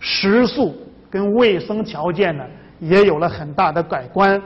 [0.00, 0.74] 食宿
[1.10, 2.44] 跟卫生条件呢
[2.80, 4.40] 也有了很大的改观。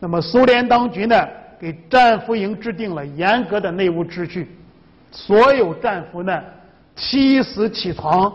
[0.00, 1.28] 那么苏联当局呢
[1.60, 4.50] 给战俘营制定了严格的内务秩序，
[5.10, 6.42] 所有战俘呢
[6.96, 8.32] 七时起床，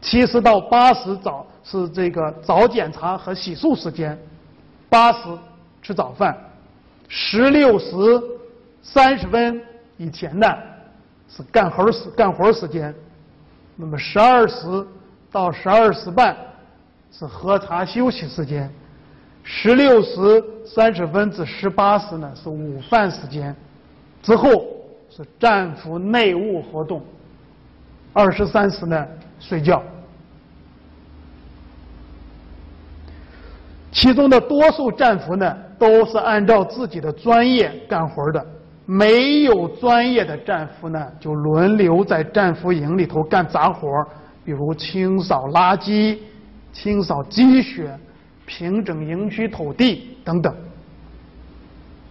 [0.00, 4.18] 七时到八时早是这个早检查和洗漱时间，
[4.88, 5.18] 八时
[5.82, 6.36] 吃早饭，
[7.08, 7.96] 十六时
[8.82, 9.60] 三十分
[9.96, 10.46] 以前呢
[11.28, 12.94] 是干活时干活时间，
[13.76, 14.86] 那么十二时
[15.30, 16.36] 到十二时半
[17.12, 18.70] 是喝茶休息时间。
[19.42, 23.54] 十六时三十分至十八时呢是午饭时间，
[24.22, 24.66] 之后
[25.08, 27.02] 是战俘内务活动。
[28.12, 29.06] 二十三时呢
[29.38, 29.82] 睡觉。
[33.92, 38.46] 其中的多数战俘呢都是按照自己的专业干活的，
[38.86, 43.88] 没有专业的战俘呢就轮流在战俘营里头干杂活，
[44.44, 46.18] 比如清扫垃圾、
[46.72, 47.90] 清扫积雪。
[48.52, 50.52] 平整营区土地等等。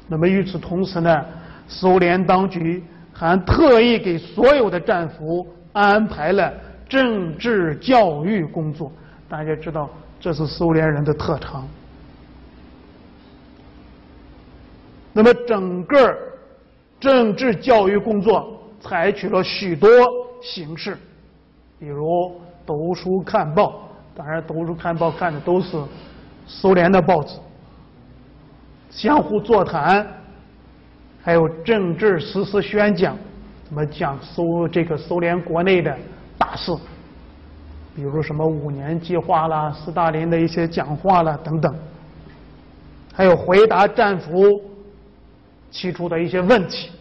[0.07, 1.25] 那么与此同时呢，
[1.67, 6.53] 苏联当局还特意给所有的战俘安排了
[6.87, 8.89] 政治教育工作。
[9.27, 9.89] 大家知道，
[10.19, 11.67] 这是苏联人的特长。
[15.13, 16.17] 那么整个
[16.99, 19.89] 政治教育工作采取了许多
[20.41, 20.97] 形式，
[21.79, 23.87] 比如读书看报。
[24.15, 25.77] 当然，读书看报看的都是。
[26.51, 27.35] 苏联的报纸，
[28.89, 30.03] 相互座谈，
[31.21, 33.15] 还有政治实施宣讲，
[33.65, 35.95] 怎么讲苏这个苏联国内的
[36.39, 36.75] 大事，
[37.99, 41.75] 比如什么五年计划啦、斯大林的一些讲话啦等等，
[43.13, 44.63] 还有回答战俘
[45.69, 46.91] 提出的一些问题，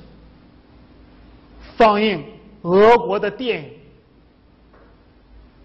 [1.77, 2.21] 放映
[2.63, 3.71] 俄国的电影。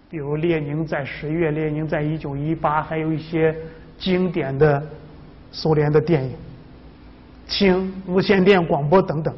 [0.08, 3.52] 比如列宁在十月，列宁在一九一八，还有一些
[3.98, 4.80] 经典的
[5.50, 6.32] 苏联的电影，
[7.48, 9.34] 听无线电广播等等。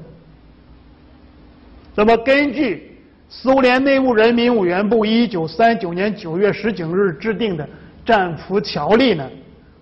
[1.95, 2.96] 那么，根据
[3.29, 7.69] 苏联内务人民委员部一九三九年九月十九日制定的
[8.05, 9.29] 战俘条例呢，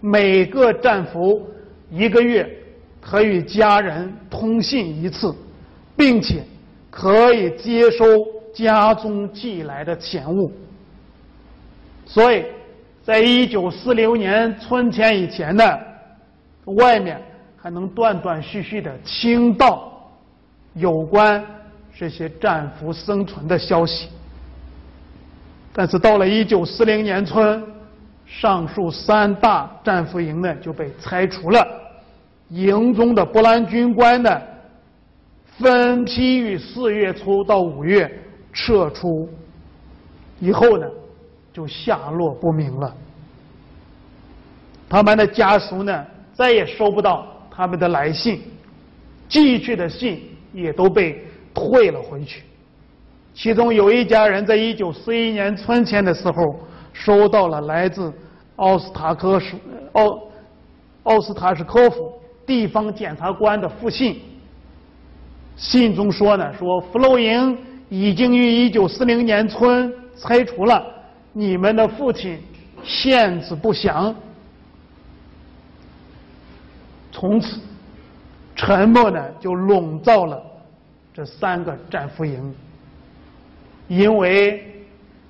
[0.01, 1.47] 每个战俘
[1.91, 2.51] 一个月
[3.01, 5.35] 可与家人通信一次，
[5.95, 6.43] 并且
[6.91, 8.05] 可以接收
[8.55, 10.51] 家中寄来的钱物。
[12.07, 12.45] 所以，
[13.05, 15.79] 在一九四零年春天以前呢，
[16.65, 17.21] 外面
[17.59, 19.93] 还能断断续续的听到
[20.75, 21.45] 有关
[21.97, 24.09] 这些战俘生存的消息。
[25.73, 27.65] 但是到了一九四零年春，
[28.27, 31.67] 上述三大战俘营呢就被拆除了，
[32.49, 34.43] 营中的波兰军官呢，
[35.59, 38.11] 分批于四月初到五月
[38.53, 39.29] 撤出，
[40.41, 40.87] 以后呢。
[41.55, 42.93] 就下落不明了。
[44.89, 48.43] 他们的家属呢，再也收不到他们的来信，
[49.29, 50.21] 寄去的信
[50.53, 51.24] 也都被
[51.55, 52.43] 退了回去。
[53.33, 56.59] 其中有一家人在一九四一年春天的时候，
[56.93, 58.13] 收到了来自
[58.57, 59.59] 奥斯塔科什
[59.93, 60.23] 奥
[61.05, 62.13] 奥斯塔什科夫
[62.45, 64.21] 地方检察官的复信。
[65.57, 67.57] 信中说呢，说俘虏营
[67.89, 70.85] 已经于一九四零年春拆除了。
[71.33, 72.41] 你们的父亲
[72.85, 74.15] 限制不详，
[77.11, 77.59] 从此
[78.55, 80.41] 沉默呢就笼罩了
[81.15, 82.55] 这三个战俘营。
[83.87, 84.85] 因为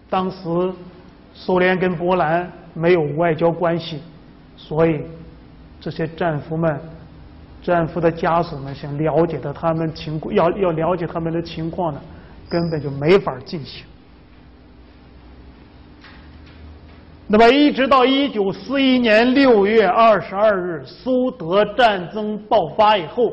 [0.09, 0.39] 当时
[1.33, 4.01] 苏联跟波兰没有外交关系，
[4.57, 5.03] 所以
[5.81, 6.81] 这些战俘们、
[7.63, 12.01] 战俘的家属们想了解的他们情况，要要了解他们的情况呢，
[12.49, 13.85] 根本就没法进行。
[17.27, 23.33] 那么，一直到一九四一年六月二十二日苏德战争爆发以后，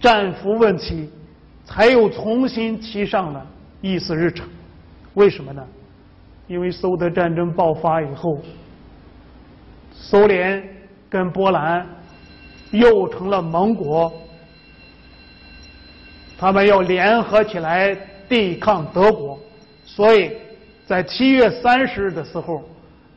[0.00, 1.08] 战俘问题
[1.64, 3.46] 才又重新提上了
[3.80, 4.48] 议事日程。
[5.14, 5.64] 为什么呢？
[6.46, 8.40] 因为苏德战争爆发以后，
[9.92, 10.62] 苏联
[11.08, 11.86] 跟波兰
[12.70, 14.12] 又成了盟国，
[16.38, 17.94] 他们要联合起来
[18.28, 19.38] 对抗德国，
[19.84, 20.32] 所以。
[20.86, 22.62] 在七月三十日的时候，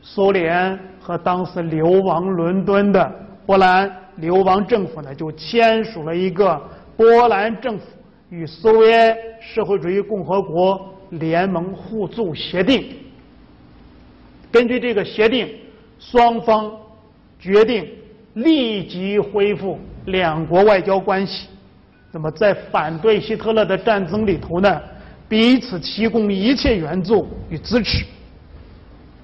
[0.02, 3.10] 苏联和当时流亡伦敦的
[3.46, 6.62] 波兰流亡政府呢，就签署了一个
[7.02, 7.84] 波兰政府
[8.30, 12.94] 与苏维埃社会主义共和国联盟互助协定。
[14.52, 15.48] 根据这个协定，
[15.98, 16.70] 双方
[17.40, 17.88] 决定
[18.34, 21.48] 立即恢复两国外交关系。
[22.12, 24.80] 那么，在反对希特勒的战争里头呢？
[25.28, 28.04] 彼此提供一切援助与支持，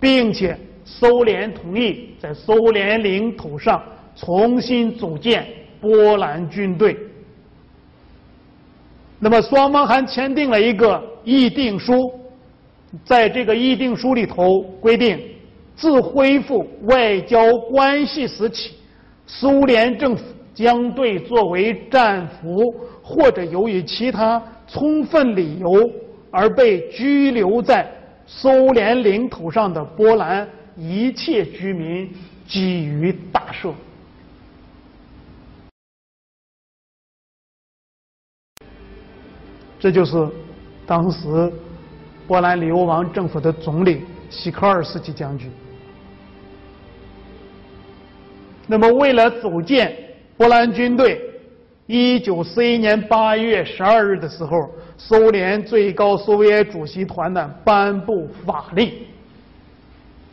[0.00, 3.80] 并且苏联同意在苏联领土上
[4.16, 5.46] 重新组建
[5.80, 6.96] 波兰军队。
[9.20, 12.12] 那么双方还签订了一个议定书，
[13.04, 15.20] 在这个议定书里头规定，
[15.74, 18.74] 自恢复外交关系时起，
[19.26, 20.22] 苏联政府
[20.54, 25.68] 将对作为战俘或者由于其他充分理由
[26.30, 27.90] 而被拘留在
[28.26, 32.08] 苏联领土上的波兰一切居民
[32.46, 33.72] 给予大赦。
[39.78, 40.28] 这就是
[40.86, 41.52] 当时
[42.26, 45.50] 波兰流亡政府的总理西科尔斯基将军。
[48.66, 49.96] 那么，为了组建
[50.36, 51.20] 波兰军队，
[51.86, 54.68] 一九四一年八月十二日的时候，
[54.98, 58.92] 苏联最高苏维埃主席团呢颁布法令。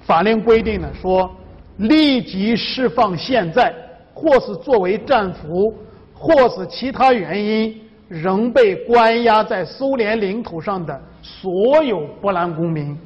[0.02, 1.34] 法令规定呢说，
[1.78, 3.74] 立即释放现在
[4.14, 5.74] 或是作为战俘，
[6.14, 7.82] 或是其他原因。
[8.08, 12.97] 仍被关押在苏联领土上的所有波兰公民。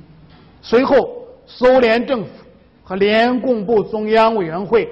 [0.61, 2.29] 随后，苏联政府
[2.83, 4.89] 和联共部中央委员会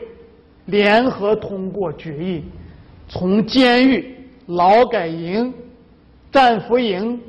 [0.65, 2.43] 联合通过决议，
[3.09, 4.15] 从监狱、
[4.47, 5.53] 劳改营、
[6.31, 7.19] 战俘营、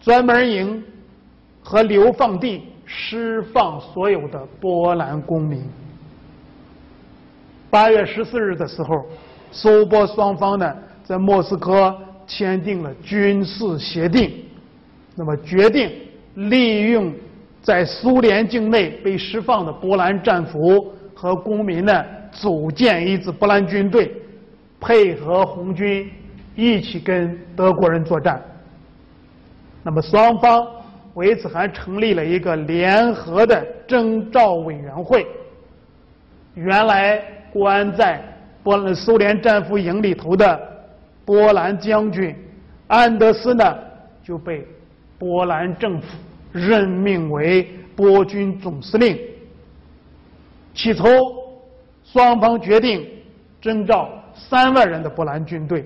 [0.00, 0.82] 专门营
[1.62, 5.64] 和流放地释放所有的波兰公民。
[7.70, 9.04] 八月十四日的时候，
[9.50, 10.76] 苏波双方呢？
[11.04, 11.94] 在莫斯科
[12.26, 14.32] 签订了军事协定，
[15.14, 15.92] 那么决定
[16.34, 17.12] 利用
[17.62, 24.10] 在苏联境内被释放的波兰战俘和公民呢，组建一支波兰军队，
[24.80, 26.10] 配合红军
[26.56, 28.42] 一起跟德国人作战。
[29.82, 30.66] 那么双方
[31.12, 35.26] 为此还成立了一个联合的征召委员会。
[36.54, 38.22] 原来关在
[38.62, 40.73] 波兰苏联战俘营里头的。
[41.24, 42.34] 波兰将军
[42.86, 43.76] 安德斯呢
[44.22, 44.66] 就被
[45.18, 46.06] 波兰政府
[46.52, 49.18] 任命为波军总司令。
[50.74, 51.06] 起初，
[52.04, 53.08] 双方决定
[53.60, 55.84] 征召三万人的波兰军队，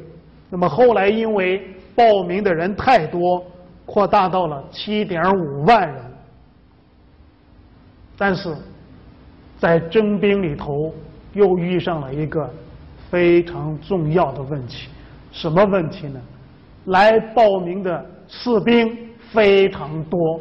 [0.48, 1.62] 那么后来因为
[1.94, 3.44] 报名的人太多，
[3.84, 6.02] 扩大到了七点五万人。
[8.16, 8.56] 但是，
[9.58, 10.94] 在征兵里头
[11.34, 12.48] 又遇上了一个
[13.10, 14.88] 非常重要的问题。
[15.30, 16.20] 什么问题呢？
[16.86, 18.96] 来报名的士兵
[19.30, 20.40] 非常多，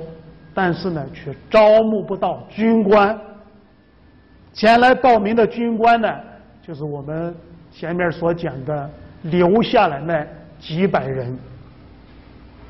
[0.53, 3.19] 但是呢，却招募不到军官。
[4.53, 6.09] 前来报名的军官呢，
[6.61, 7.35] 就是我们
[7.71, 8.89] 前面所讲的
[9.23, 10.25] 留下来那
[10.59, 11.38] 几百人。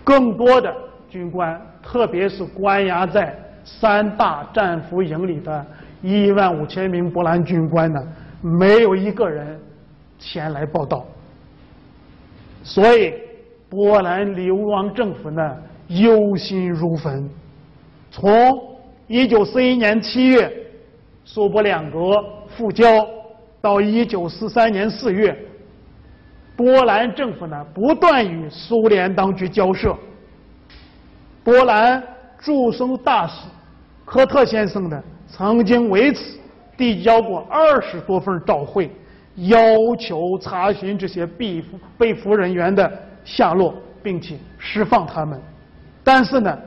[0.04, 0.74] 更多的
[1.10, 5.66] 军官，特别是关押在三大战俘营里的
[6.02, 8.02] 一万五千名波兰军官呢，
[8.42, 9.60] 没有一个人
[10.18, 11.06] 前来报道。
[12.70, 13.14] 所以，
[13.70, 15.58] 波兰流亡政府呢
[15.88, 17.30] 忧心如焚。
[18.12, 18.30] 从
[19.08, 20.54] 一九四一年七月
[21.24, 22.86] 苏波两国复交，
[23.62, 25.34] 到一九四三年四月，
[26.58, 29.96] 波兰政府呢不断与苏联当局交涉。
[31.46, 32.04] 波兰
[32.38, 33.48] 驻苏大使
[34.04, 36.38] 科特先生呢曾经为此
[36.76, 38.92] 递交过二十多份照会。
[39.38, 42.92] 要求查询这些被俘被俘人员的
[43.24, 45.40] 下落，并且释放他们，
[46.04, 46.58] 但是呢，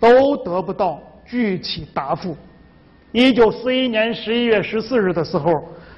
[0.00, 2.34] 都得不到具体答复。
[3.12, 5.52] 一九四一年十一月十四日的时候，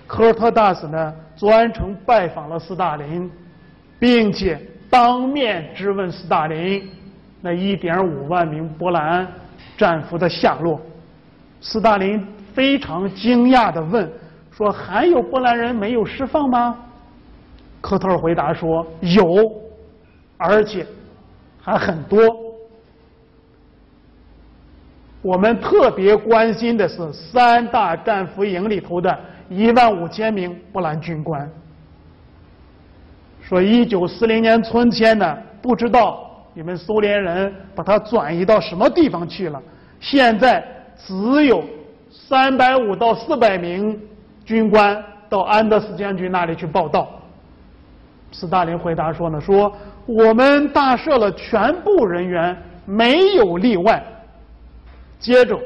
[0.07, 3.31] 科尔特大使呢专程拜访了斯大林，
[4.01, 4.61] 并且
[4.91, 6.89] 当面质问斯大林
[7.41, 9.27] 那一点五万名波兰
[9.79, 10.81] 战俘的下落。
[11.61, 14.11] 斯大林非常惊讶地问。
[14.57, 16.79] 说还有波兰人没有释放吗？
[17.83, 19.53] 科特尔回答说有，
[20.39, 20.87] 而且
[21.61, 22.19] 还很多。
[25.21, 29.19] 我们特别关心的是三大战俘营里头的
[29.51, 31.47] 一万五千名波兰军官。
[33.43, 39.63] 说一九四零年春天呢，不知道你们苏联人把他转移到什么地方去了。
[40.01, 41.63] 现在只有
[42.11, 44.01] 三百五到四百名。
[44.47, 47.11] 军官到安德斯将军那里去报道。
[48.33, 49.71] 斯大林回答说呢：“说
[50.07, 54.03] 我们大赦了全部人员，没有例外。”
[55.19, 55.59] 接着，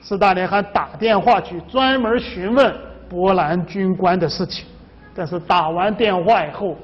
[0.00, 2.74] 斯大林还打电话去专门询问
[3.08, 4.66] 波兰军官的事情。
[5.14, 6.76] 但是打完电话以后，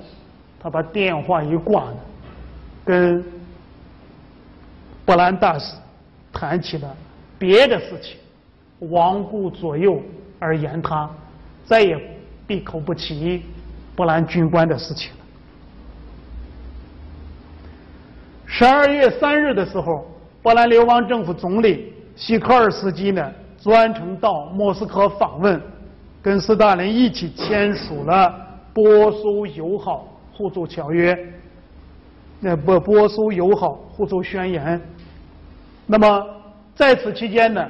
[0.60, 1.84] 他把电话一挂，
[2.84, 3.24] 跟
[5.06, 5.74] 波兰大使
[6.32, 6.96] 谈起了
[7.38, 8.18] 别的事情，
[8.90, 10.02] 罔顾左右。
[10.38, 11.08] 而言他
[11.64, 11.98] 再也
[12.46, 13.42] 闭口不提
[13.94, 15.18] 波兰军官的事情了。
[18.46, 20.06] 十二月三日的时候，
[20.42, 25.60] 波兰流亡政府总理希科尔斯基呢，专程到莫斯科访问，
[26.22, 28.34] 跟斯大林一起签署了
[28.72, 31.16] 波苏友好互助条约，
[32.40, 34.80] 那波波苏友好互助宣言。
[35.86, 36.26] 那么
[36.74, 37.68] 在此期间呢，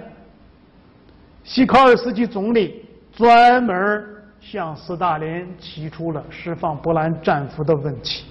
[1.48, 4.04] 西科尔斯基总理专门
[4.38, 8.26] 向斯大林提出了释放波兰战俘的问题。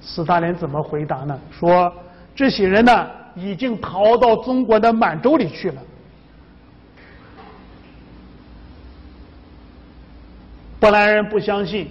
[0.00, 1.38] 斯大林怎么回答呢？
[1.50, 1.92] 说
[2.34, 5.82] 这些人呢已经逃到中国的满洲里去了。
[10.80, 11.90] 波兰人不相信，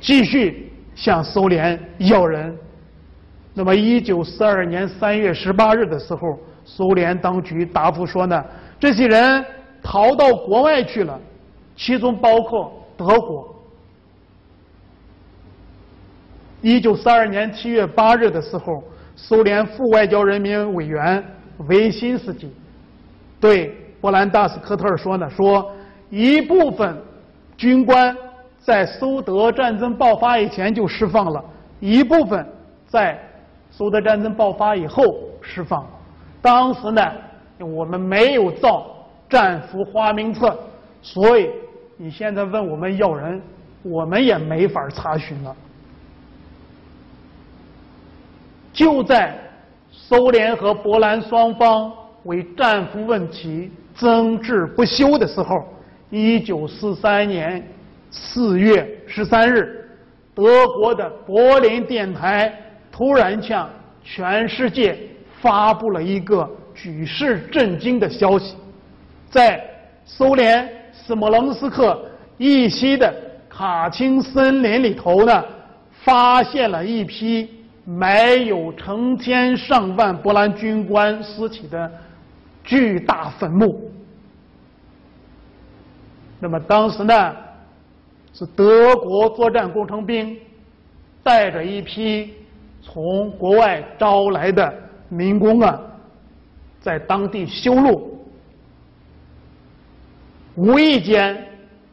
[0.00, 2.56] 继续向苏联要人。
[3.52, 8.42] 那么，一九四二年三月十八日的时候，苏联当局答复说呢，
[8.82, 9.46] 这些人
[9.80, 11.16] 逃到国外去了，
[11.76, 13.54] 其中包括德国。
[16.60, 18.82] 一九三二年七月八日的时候，
[19.14, 21.24] 苏联副外交人民委员
[21.68, 22.52] 维辛斯基
[23.40, 25.70] 对波兰大使科特说呢：“说
[26.10, 27.00] 一部分
[27.56, 28.12] 军官
[28.58, 31.44] 在苏德战争爆发以前就释放了，
[31.78, 32.44] 一部分
[32.88, 33.16] 在
[33.70, 35.04] 苏德战争爆发以后
[35.40, 35.86] 释放。
[36.40, 37.12] 当时呢，
[37.62, 38.86] 我们没有造
[39.28, 40.58] 战俘花名册，
[41.00, 41.48] 所以
[41.96, 43.40] 你现在问我们要人，
[43.82, 45.56] 我们也没法查询了。”
[48.72, 49.38] 就在
[49.90, 51.92] 苏联和波兰双方
[52.24, 55.62] 为战俘问题争执不休的时候，
[56.08, 57.62] 一九四三年
[58.10, 59.88] 四月十三日，
[60.34, 62.52] 德国的柏林电台
[62.90, 63.68] 突然向
[64.02, 64.98] 全世界
[65.40, 66.50] 发布了一个
[66.82, 68.56] 举世震惊的消息：
[69.30, 69.64] 在
[70.04, 72.04] 苏联斯摩棱斯克
[72.38, 73.14] 以西的
[73.48, 75.44] 卡钦森林里头呢，
[75.92, 77.48] 发现了一批。
[77.84, 81.90] 埋有成千上万波兰军官尸体的
[82.62, 83.90] 巨大坟墓。
[86.38, 87.36] 那么当时呢，
[88.32, 90.38] 是德国作战工程兵
[91.24, 92.32] 带着一批
[92.80, 94.72] 从国外招来的
[95.08, 95.80] 民工啊，
[96.82, 98.26] 在当地修路，
[100.56, 101.42] 无意间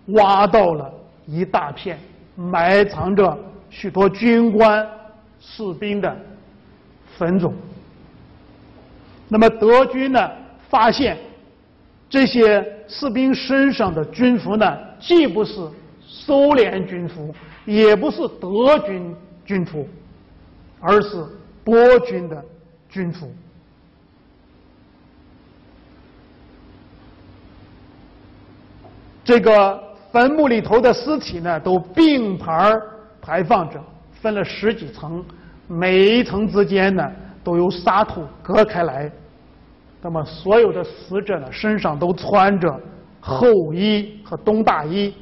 [0.08, 0.94] 挖到了
[1.26, 1.98] 一大片
[2.36, 3.38] 埋藏着
[3.70, 4.86] 许多军官。
[5.42, 6.14] 士兵的
[7.18, 7.54] 坟冢。
[9.30, 10.30] 那么德军呢，
[10.70, 11.18] 发现
[12.10, 15.66] 这些士兵身上的军服呢，既不是
[16.06, 17.34] 苏联军服，
[17.66, 19.16] 也不是德军
[19.46, 19.88] 军服，
[20.82, 21.26] 而是
[21.64, 22.44] 波军的
[22.90, 23.32] 军服。
[29.30, 29.80] 这个
[30.12, 32.76] 坟墓里头的尸体呢，都并排
[33.22, 33.80] 排放着。
[34.20, 35.24] 分了十几层，
[35.68, 37.08] 每一层之间呢
[37.44, 39.08] 都有沙土隔开来。
[40.02, 42.68] 那么所有的死者呢身上都穿着
[43.20, 45.14] 厚衣和冬大衣，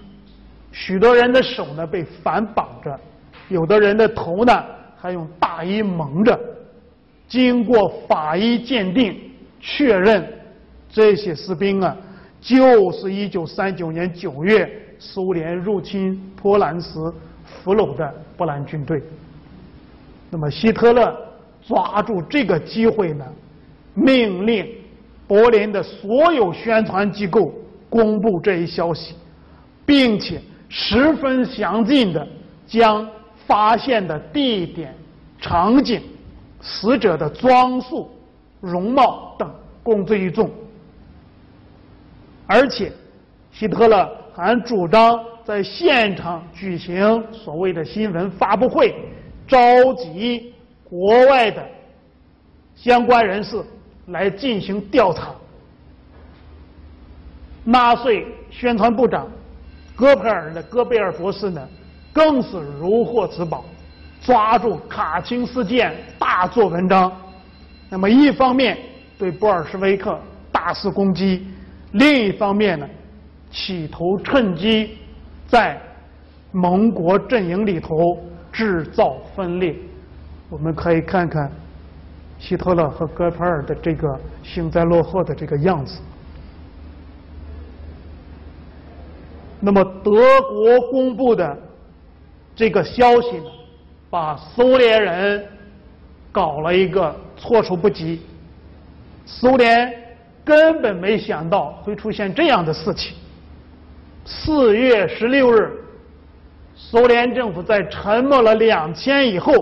[0.71, 2.97] 许多人的手呢被反绑着，
[3.49, 4.63] 有的人的头呢
[4.95, 6.39] 还用大衣蒙着。
[7.27, 9.19] 经过法医鉴定，
[9.59, 10.25] 确认
[10.89, 11.93] 这些士兵啊
[12.47, 16.97] 就是一九三九年九月苏联入侵波兰时。
[17.63, 19.01] 俘虏的波兰军队。
[20.29, 21.17] 那么希特勒
[21.65, 23.25] 抓住这个机会呢，
[23.93, 24.67] 命令
[25.25, 27.53] 柏林的所有宣传机构
[27.89, 29.15] 公布这一消息，
[29.85, 32.27] 并且十分详尽的
[32.67, 33.09] 将
[33.45, 34.93] 发现的地点、
[35.39, 36.01] 场景、
[36.59, 38.11] 死者的装束、
[38.59, 39.49] 容貌等
[39.81, 40.51] 公之于众。
[42.47, 42.91] 而且，
[43.51, 45.19] 希特勒还主张。
[45.45, 48.93] 在现场举行所谓的新闻发布会，
[49.47, 49.57] 召
[49.93, 51.65] 集国外的
[52.75, 53.63] 相关人士
[54.07, 55.33] 来进行调查。
[57.63, 59.25] 纳粹宣传部长
[59.95, 61.65] 戈培尔的戈贝尔博士呢，
[62.11, 63.63] 更是如获至宝，
[64.21, 67.09] 抓住卡钦事件大做文章。
[67.89, 68.77] 那么一方面
[69.17, 70.19] 对布尔什维克
[70.51, 71.47] 大肆攻击，
[71.91, 72.87] 另一方面呢，
[73.51, 74.97] 企图趁机。
[75.49, 75.81] 在
[76.51, 78.21] 盟国阵营里头
[78.51, 79.73] 制造分裂，
[80.49, 81.49] 我们可以看看
[82.37, 86.01] 希特勒和戈培尔的这个幸灾乐祸的这个样子。
[89.61, 90.11] 那么德
[90.41, 91.57] 国公布的
[92.53, 93.45] 这个消息呢，
[94.09, 95.47] 把苏联人
[96.29, 98.21] 搞了一个措手不及。
[99.25, 99.93] 苏联
[100.47, 103.13] 根本没想到会出现这样的事情。
[104.23, 105.77] 四月十六日，
[106.73, 109.53] 苏联政府在沉默了两天以后，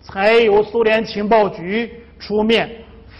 [0.00, 2.70] 才由苏联情报局出面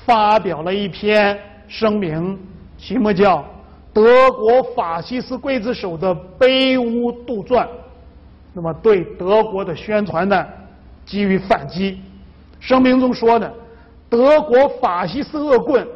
[0.07, 2.39] 发表了一篇声明，
[2.79, 3.37] 题目叫
[3.93, 7.65] 《德国法西斯刽子手的卑污杜撰》，
[8.55, 10.47] 那么对德国的宣传呢
[11.05, 12.01] 给予反击。
[12.61, 13.51] 声明中说呢，
[14.09, 15.87] 德国法西斯恶棍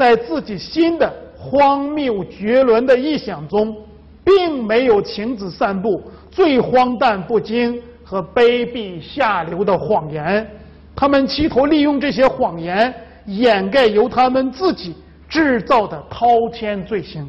[0.00, 3.76] 在自己新的荒谬绝伦的臆想中，
[4.24, 6.02] 并没有停止散布。
[6.30, 10.48] 最荒诞不经和卑鄙下流的谎言，
[10.96, 12.94] 他们企图利用这些谎言
[13.26, 14.94] 掩盖由他们自己
[15.28, 17.28] 制造的滔天罪行。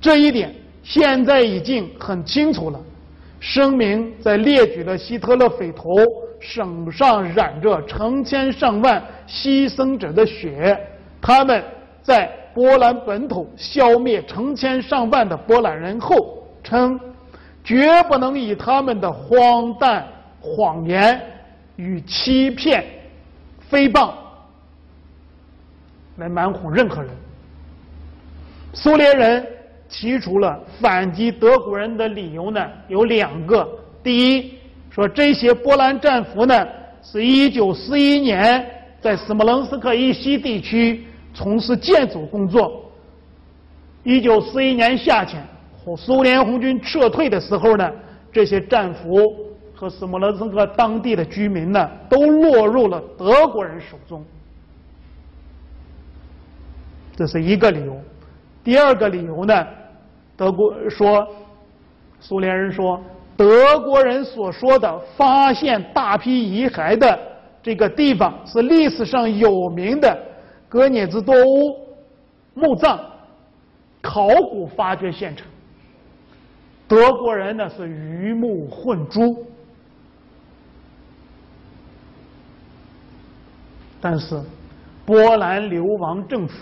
[0.00, 0.52] 这一点
[0.82, 2.80] 现在已经很清楚了。
[3.38, 5.94] 声明在列举了希特勒匪徒
[6.40, 10.76] 手上染着成千上万牺牲者的血，
[11.20, 11.62] 他们
[12.02, 16.98] 在波兰本土消灭成千上万的波兰人后称。
[17.62, 20.04] 绝不能以他们的荒诞
[20.40, 21.20] 谎言
[21.76, 22.82] 与欺骗、
[23.70, 24.12] 诽谤
[26.16, 27.10] 来瞒哄任何人。
[28.72, 29.46] 苏联人
[29.90, 33.68] 提出了反击德国人的理由呢，有两个：
[34.02, 34.54] 第一，
[34.88, 36.66] 说这些波兰战俘呢，
[37.02, 38.66] 是一九四一年
[39.02, 41.04] 在斯摩棱斯克以西地区
[41.34, 42.70] 从事建筑工作；
[44.02, 45.42] 一九四一年夏天。
[45.96, 47.90] 苏联红军撤退的时候呢，
[48.30, 49.18] 这些战俘
[49.74, 54.24] 和斯摩棱斯克当地的居民呢，都落入了德国人手中。
[57.16, 58.00] 这是一个理由。
[58.62, 59.66] 第二个理由呢，
[60.36, 61.26] 德国说，
[62.20, 63.02] 苏联人说，
[63.36, 67.18] 德国人所说的发现大批遗骸的
[67.62, 70.16] 这个地方是历史上有名的
[70.70, 71.84] 格涅兹多乌
[72.54, 72.98] 墓葬
[74.00, 75.44] 考古发掘现场。
[76.86, 79.44] 德国人呢是鱼目混珠，
[84.00, 84.40] 但是
[85.04, 86.54] 波兰流亡政府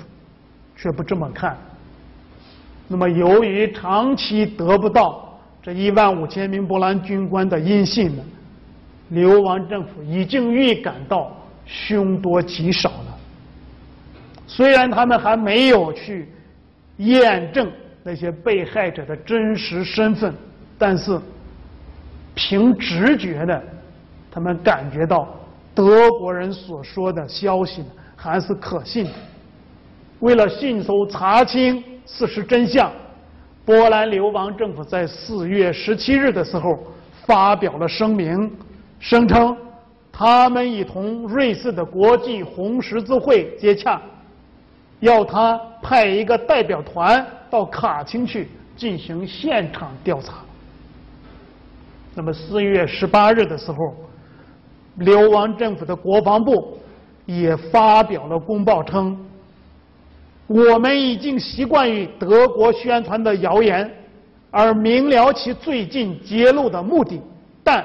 [0.74, 1.56] 却不这么看。
[2.88, 8.24] 那么，由于长期得不到这一万五千名波兰军官的音信呢，
[9.10, 11.30] 流亡政府已经预感到
[11.66, 13.17] 凶多吉少了。
[14.48, 16.28] 虽然他们还没有去
[16.96, 17.70] 验证。
[18.04, 20.32] 那些被害者的真实身份，
[20.78, 21.20] 但是
[22.34, 23.62] 凭直觉的，
[24.30, 25.28] 他们感觉到
[25.74, 27.84] 德国人所说的消息
[28.16, 29.10] 还是可信的。
[30.20, 32.90] 为了迅速查清事实真相，
[33.66, 36.82] 波兰流亡政府在四月十七日的时候
[37.26, 38.50] 发表了声明，
[38.98, 39.54] 声称
[40.10, 44.00] 他们已同瑞士的国际红十字会接洽，
[45.00, 47.26] 要他派一个代表团。
[47.50, 48.46] 到卡钦去
[48.76, 50.34] 进行现场调查。
[52.14, 53.94] 那么四月十八日的时候，
[54.96, 56.78] 流亡政府的国防部
[57.24, 59.18] 也发表了公报称
[60.46, 63.90] ：“我们已经习惯于德国宣传的谣言，
[64.50, 67.18] 而明了其最近揭露的目的。
[67.64, 67.82] 但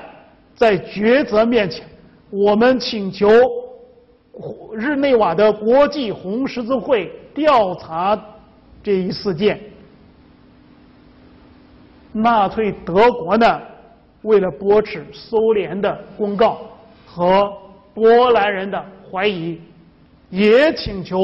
[0.53, 1.85] 在抉择面前，
[2.29, 3.29] 我们请求
[4.75, 8.19] 日内瓦的国际红十字会调查。”
[8.83, 9.57] 这一事件，
[12.11, 13.61] 纳粹德国呢，
[14.23, 16.59] 为了驳斥苏联的公告
[17.05, 17.49] 和
[17.93, 19.57] 波兰人的怀疑，
[20.29, 21.17] 也请求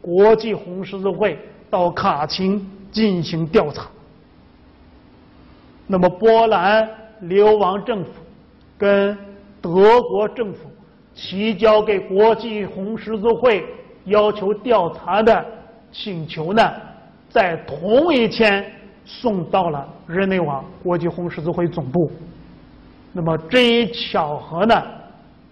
[0.00, 1.38] 国际红十字会
[1.68, 3.86] 到卡钦进行调查。
[5.86, 6.88] 那么，波兰
[7.20, 8.10] 流亡政府
[8.78, 9.14] 跟
[9.60, 10.70] 德国政府
[11.14, 13.64] 提交给国际红十字会
[14.06, 15.44] 要求调查的
[15.92, 16.72] 请求呢？
[17.30, 18.64] 在同一天
[19.04, 22.10] 送到了日内瓦国际红十字会总部。
[23.12, 24.82] 那么这一巧合呢，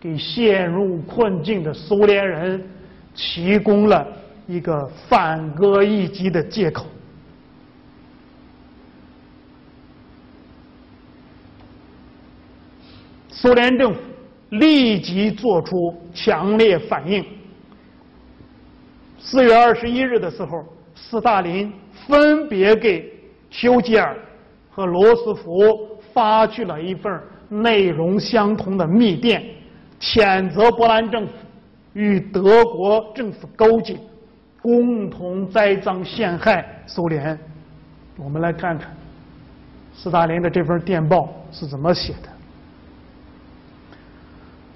[0.01, 2.63] 给陷入困境的苏联人
[3.15, 4.07] 提供了
[4.47, 6.87] 一个反戈一击的借口。
[13.29, 14.01] 苏联政府
[14.53, 17.25] 立即做出强烈反应。
[19.19, 20.65] 四月二十一日的时候。
[20.95, 21.73] 斯大林
[22.07, 23.11] 分别给
[23.51, 24.17] 丘吉尔
[24.71, 29.43] 和罗斯福发去了一份内容相同的密电，
[29.99, 31.33] 谴责波兰政府
[31.95, 33.99] 与德国政府勾结，
[34.61, 37.37] 共同栽赃陷害苏联。
[38.17, 38.95] 我们来看看
[39.95, 42.29] 斯大林的这份电报是怎么写的。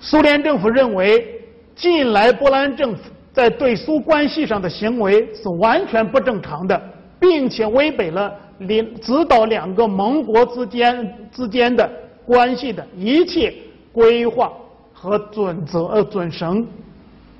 [0.09, 1.43] 苏联政府认为，
[1.75, 3.03] 近来波兰政府。
[3.33, 6.81] 在对苏关系上的行为是完全不正常的，
[7.21, 11.91] 并且违背了领指导两个盟国之间之间的
[12.25, 13.53] 关系的一切
[13.93, 14.51] 规划
[14.95, 16.67] 和准则呃准绳。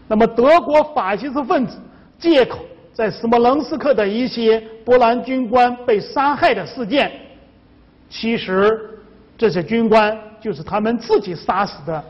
[0.07, 1.79] 那么，德国法西斯分子
[2.19, 2.59] 借口
[2.93, 7.11] 在斯摩棱斯克的一些波兰军官被杀害的事件，
[8.11, 8.79] 其实
[9.39, 12.05] 这些军官就是他们自己杀死的，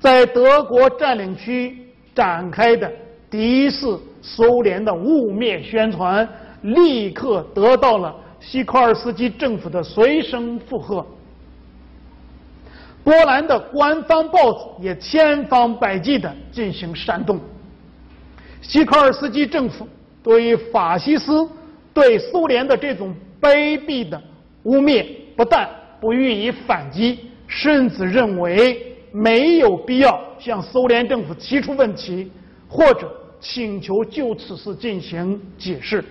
[0.00, 1.76] 在德国占领区
[2.14, 2.90] 展开的
[3.30, 3.86] 敌视
[4.22, 6.26] 苏联的污蔑宣传，
[6.62, 11.06] 立刻得到了西科尔斯基政府的随声附和。
[13.04, 17.38] 波兰的官方报纸也千方百计地进行煽动。
[18.62, 19.86] 西科尔斯基政府
[20.22, 21.48] 对于法西斯、
[21.92, 24.20] 对苏联的这种卑鄙的
[24.64, 25.68] 污蔑，不但
[26.00, 32.30] 不予以反击，甚至认为没有必要向苏联政府提出问题，
[32.68, 36.04] 或者请求就此事进行解释。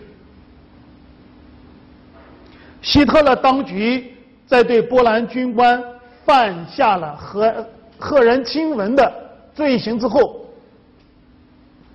[2.82, 4.14] 希特勒当局
[4.48, 5.84] 在对波兰军官
[6.26, 7.68] 犯下了和
[8.00, 9.12] 骇人听闻的
[9.54, 10.46] 罪行之后，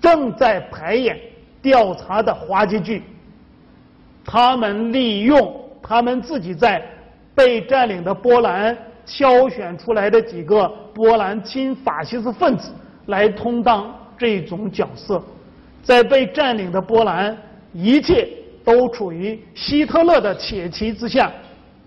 [0.00, 1.18] 正在排演
[1.62, 3.02] 调查的滑稽剧。
[4.24, 6.82] 他们利用他们自己在
[7.34, 8.76] 被占领的波兰
[9.06, 12.72] 挑选出来的几个波兰亲法西斯分子
[13.06, 15.22] 来充当这种角色，
[15.82, 17.36] 在被占领的波兰，
[17.72, 18.28] 一切
[18.64, 21.30] 都处于希特勒的铁骑之下，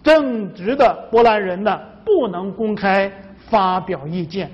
[0.03, 3.11] 正直的波兰人呢不能公开
[3.49, 4.51] 发表意见。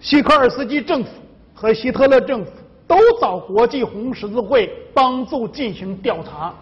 [0.00, 1.10] 西科尔斯基政府
[1.54, 2.50] 和希特勒政府
[2.88, 6.52] 都找国际红十字会帮助进行调查。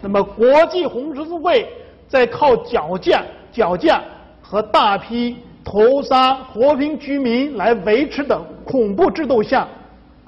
[0.00, 1.68] 那么，国际红十字会
[2.08, 4.02] 在靠绞架、绞架
[4.40, 9.68] 和大批屠杀和平居民来维持的恐怖制度下，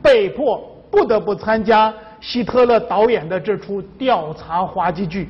[0.02, 5.28] 被迫不得不参加希特勒导演的这出调查滑稽剧。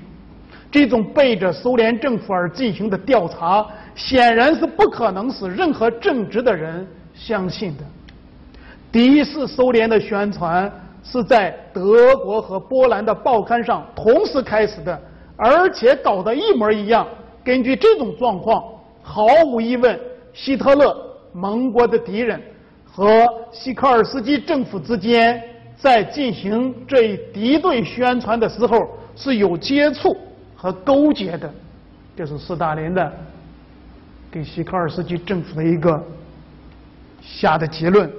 [0.72, 7.84] 这种背着苏联政府而进行的调查，显然是不可能使任何正直的人相信的。
[8.92, 10.70] 第一次苏联的宣传
[11.03, 15.01] 是在德国和波兰的报刊上同时开始的，
[15.43, 17.07] 而且搞得一模一样。
[17.43, 18.62] 根据这种状况，
[19.03, 19.99] 毫无疑问，
[20.34, 20.95] 希特勒
[21.32, 22.41] 盟国的敌人
[22.84, 25.43] 和西科尔斯基政府之间
[25.76, 28.78] 在进行这一敌对宣传的时候
[29.16, 30.14] 是有接触
[30.55, 31.51] 和勾结的。
[32.14, 33.12] 这是斯大林的
[34.30, 36.05] 给西科尔斯基政府的一个
[37.22, 38.11] 下的结论。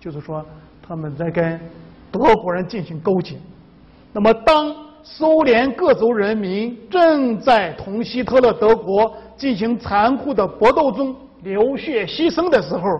[0.00, 0.44] 就是说，
[0.86, 1.60] 他们在跟
[2.10, 3.36] 德国人进行勾结。
[4.12, 4.74] 那么，当
[5.06, 12.98] 苏联各族人民正在同希特勒德国进行残酷的搏斗中流血牺牲的时候，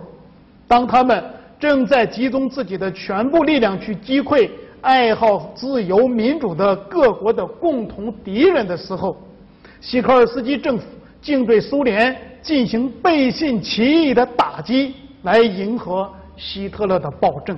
[0.69, 1.25] 当他们
[1.59, 4.51] 正在集中自己的全部力量去击溃
[4.83, 9.17] 爱好自由民主的各国的共同敌人的时候，
[9.81, 10.85] 希科尔斯基政府
[11.23, 16.09] 竟对苏联进行背信弃义的打击，来迎合。
[16.37, 17.57] 希特勒的暴政，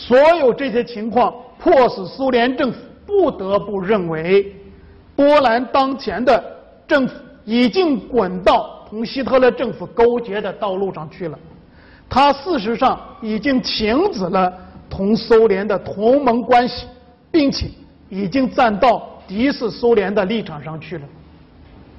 [0.00, 4.54] 所有这些情况迫使苏联政府不得不认为，
[5.16, 6.42] 波兰当前的
[6.86, 11.38] 政府已经滚到同希特勒政府勾结的道路上去了。
[12.08, 14.52] 他事实上已经停止了
[14.88, 16.86] 同苏联的同盟关系，
[17.32, 17.66] 并且
[18.08, 21.04] 已经站到敌视苏联的立场上去了。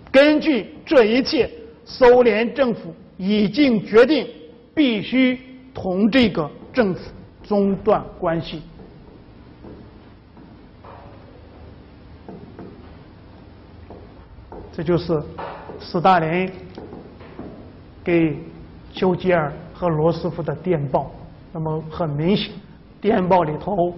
[0.09, 1.49] 根据这一切，
[1.83, 2.95] 苏联政府。
[3.21, 4.25] 已经决定
[4.73, 5.37] 必须
[5.73, 7.01] 同这个政府
[7.49, 8.61] 中断关系。
[14.71, 15.19] 这就是
[15.79, 16.51] 斯大林
[18.03, 18.37] 给
[18.93, 21.09] 丘吉尔和罗斯福的电报。
[21.51, 22.53] 那么很明显，
[23.01, 23.95] 电报里头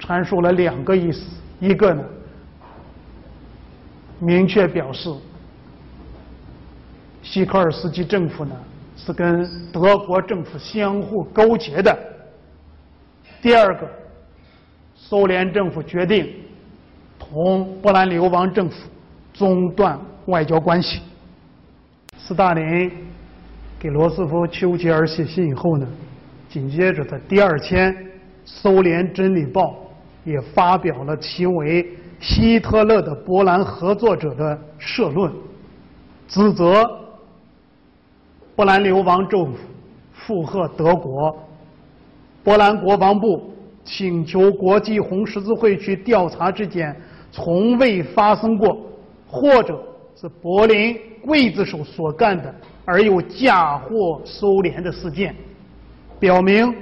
[0.00, 1.20] 阐述了两个意思：
[1.60, 2.02] 一个呢，
[4.18, 5.14] 明确表示。
[7.22, 8.56] 西科尔斯基政府呢
[8.96, 12.15] 是跟德国政府相互勾结的。
[13.46, 13.88] 第二个，
[14.96, 16.34] 苏联政府决定
[17.16, 18.76] 同波兰流亡政府
[19.32, 21.00] 中断外交关系。
[22.18, 22.90] 斯大林
[23.78, 25.86] 给罗斯福、丘吉尔写信以后呢，
[26.48, 27.94] 紧接着在第二天，
[28.44, 29.62] 《苏联真理报》
[30.28, 31.84] 也发表了题为
[32.18, 35.32] 《希特勒的波兰合作者》的社论，
[36.26, 36.84] 指责。
[38.56, 39.58] 波兰流亡政府
[40.12, 41.38] 附和德国，
[42.46, 46.94] 波兰国防部请求国际红十字会去调查这件
[47.32, 48.80] 从未发生过，
[49.26, 49.82] 或者
[50.14, 55.34] 是柏林刽子手所干的而又嫁祸苏联的事件，
[56.20, 56.72] 表明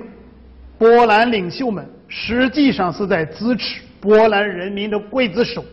[0.76, 5.64] 波兰领袖们实际上是在支持波兰人民的刽子手，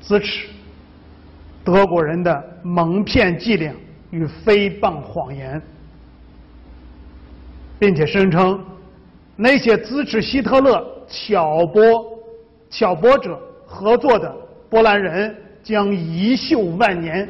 [0.00, 0.46] 支持
[1.64, 3.74] 德国人的蒙骗伎俩
[4.12, 5.60] 与诽谤谎言，
[7.82, 8.64] 并且声称
[9.34, 12.16] 那些支持希特勒挑拨
[12.70, 14.32] 挑拨者合作的
[14.70, 17.28] 波兰人将遗臭万年，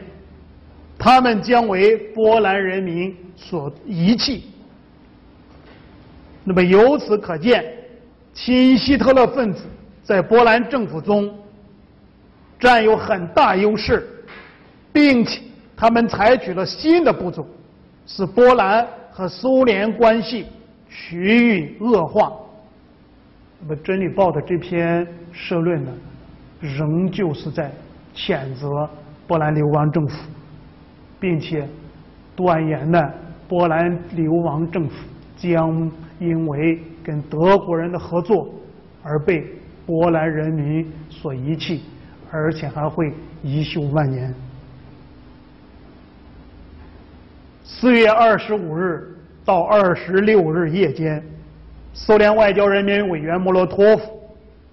[0.98, 4.44] 他们将为波兰人民所遗弃。
[6.44, 7.64] 那么由此可见，
[8.34, 9.62] 亲希特勒分子
[10.02, 11.34] 在波兰政府中
[12.60, 14.06] 占有很大优势，
[14.92, 15.40] 并且
[15.74, 17.46] 他们采取了新的步骤，
[18.06, 20.46] 使波兰和苏联关系
[20.88, 21.16] 趋
[21.58, 22.32] 于恶化。
[23.60, 25.92] 那么《真理报》的这篇社论呢，
[26.60, 27.70] 仍旧是在
[28.14, 28.88] 谴责
[29.26, 30.16] 波兰流亡政府，
[31.20, 31.68] 并且
[32.34, 32.98] 断言呢，
[33.46, 34.94] 波兰流亡政府
[35.36, 35.90] 将。
[36.20, 38.48] 因为跟德国人的合作
[39.02, 39.44] 而被
[39.84, 41.82] 波兰人民所遗弃，
[42.30, 44.32] 而且还会遗臭万年。
[47.80, 51.20] 四月二十五日到二十六日夜间，
[51.94, 54.20] 苏联外交人民委员莫洛托夫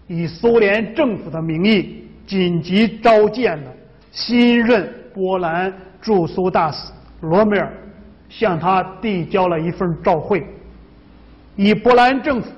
[0.06, 3.72] 以苏联政府的名义紧急召见了
[4.12, 6.92] 新任波兰驻苏大使
[7.22, 7.72] 罗梅尔，
[8.28, 10.46] 向他递交了一份照会。
[11.56, 12.50] 以波兰政府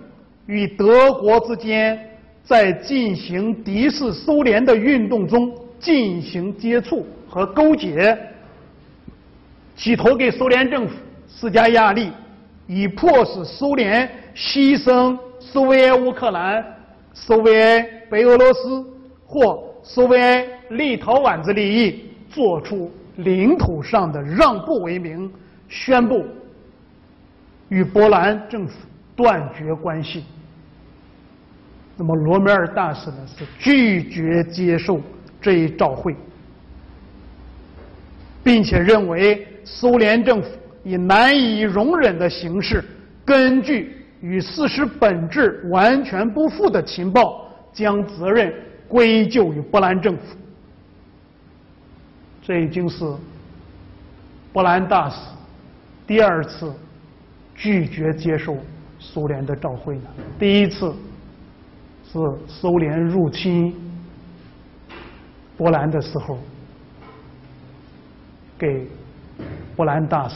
[0.47, 1.97] 与德国之间
[2.43, 8.17] 在进行敌视苏联的运动中进行接触和勾结，
[9.75, 10.95] 企图给苏联政府
[11.27, 12.11] 施加压力，
[12.67, 16.63] 以迫使苏联牺牲苏维埃乌克兰、
[17.13, 18.85] 苏维埃白俄罗斯
[19.25, 25.31] 或苏维埃立陶宛之利益，做出领土上的让步为名，
[25.67, 26.25] 宣布
[27.69, 28.73] 与波兰政府。
[29.13, 30.23] 断绝关系。
[31.95, 34.99] 那么罗梅尔大使呢是拒绝接受
[35.39, 36.15] 这一照会，
[38.41, 40.49] 并且认为苏联政府
[40.83, 42.83] 以难以容忍的形式，
[43.25, 48.53] 根据与事实本质完全不符的情报，将责任
[48.87, 50.37] 归咎于波兰政府。
[52.41, 53.05] 这已经是
[54.51, 55.17] 波兰大使
[56.05, 56.73] 第二次
[57.55, 58.57] 拒绝接受。
[59.03, 60.01] 苏联的召会了？
[60.37, 60.93] 第一次
[62.05, 63.73] 是苏联入侵
[65.57, 66.37] 波兰的时候，
[68.59, 68.87] 给
[69.75, 70.35] 波兰大使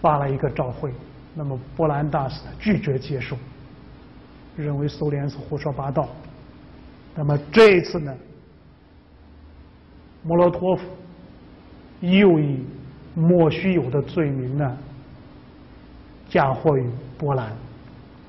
[0.00, 0.92] 发了一个照会，
[1.34, 3.36] 那么波兰大使拒绝接受，
[4.56, 6.08] 认为苏联是胡说八道。
[7.14, 8.14] 那么这一次呢，
[10.22, 10.84] 莫洛托夫
[12.00, 12.64] 又以
[13.14, 14.76] 莫须有的罪名呢。
[16.28, 16.84] 嫁祸于
[17.16, 17.52] 波兰，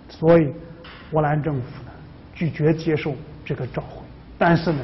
[0.07, 0.53] 所以
[1.09, 1.91] 波兰政府呢
[2.31, 4.03] 拒绝接受这个召回。
[4.37, 4.79] 但是呢，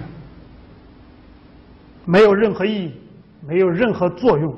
[2.05, 2.93] 没有任何意义，
[3.47, 4.53] 没有任何作用。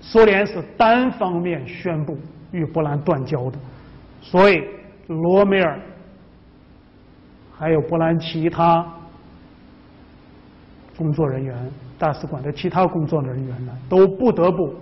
[0.00, 2.16] 苏联是单方面宣布
[2.52, 3.58] 与波兰断交的，
[4.20, 4.62] 所以
[5.08, 5.80] 罗梅尔
[7.56, 8.86] 还有波兰其他
[10.96, 14.74] 工作人员、大使馆的其他工作人员呢，都不得不。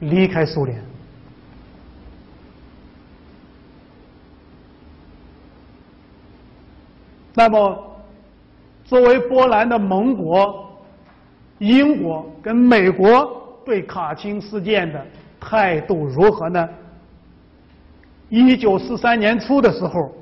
[0.00, 0.82] 离开苏联，
[7.34, 7.89] 那么
[8.90, 10.68] 作为波兰的盟国，
[11.58, 15.06] 英国跟美国对卡钦事件的
[15.38, 16.68] 态度如何呢？
[18.30, 20.12] 一九四三年初的时候，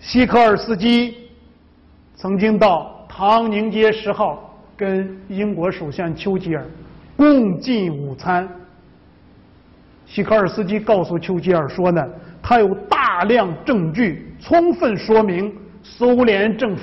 [0.00, 1.30] 西科尔斯基
[2.14, 6.66] 曾经到唐宁街十号跟英国首相丘吉尔
[7.16, 8.46] 共进午餐。
[10.04, 12.06] 西科尔斯基告诉丘吉尔说呢，
[12.42, 15.50] 他有大量证据，充分说明
[15.82, 16.82] 苏联政府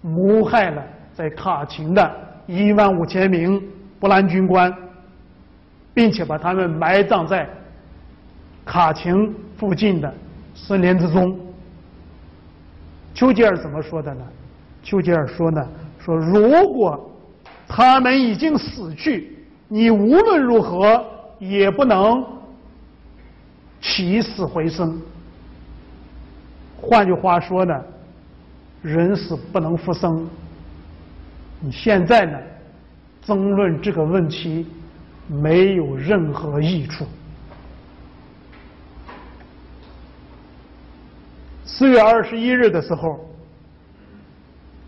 [0.00, 0.82] 谋害了
[1.14, 2.10] 在卡廷的
[2.46, 3.62] 一万五千名
[3.98, 4.72] 波兰军官，
[5.92, 7.48] 并且把他们埋葬在
[8.64, 10.12] 卡廷附近的
[10.54, 11.38] 森林之中。
[13.14, 14.22] 丘吉尔怎么说的呢？
[14.82, 17.10] 丘吉尔说呢，说如果
[17.68, 19.36] 他们已经死去，
[19.68, 21.04] 你无论如何
[21.38, 22.24] 也不能。
[23.82, 25.00] 起死回生。
[26.78, 27.82] 换句话说呢，
[28.82, 30.28] 人死不能复生。
[31.60, 32.38] 你现在呢，
[33.22, 34.66] 争论这个问题
[35.26, 37.06] 没有任何益处。
[41.64, 43.20] 四月二十一日的时候，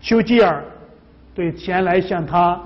[0.01, 0.63] 丘吉尔
[1.33, 2.59] 对前来向他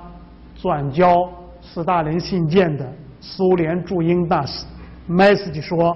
[0.55, 1.29] 转交
[1.61, 2.85] 斯大林信件的
[3.21, 4.65] 苏联驻英大使
[5.05, 5.95] 麦斯基说，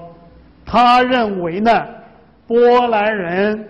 [0.66, 1.86] 他认为呢，
[2.48, 3.68] 波兰人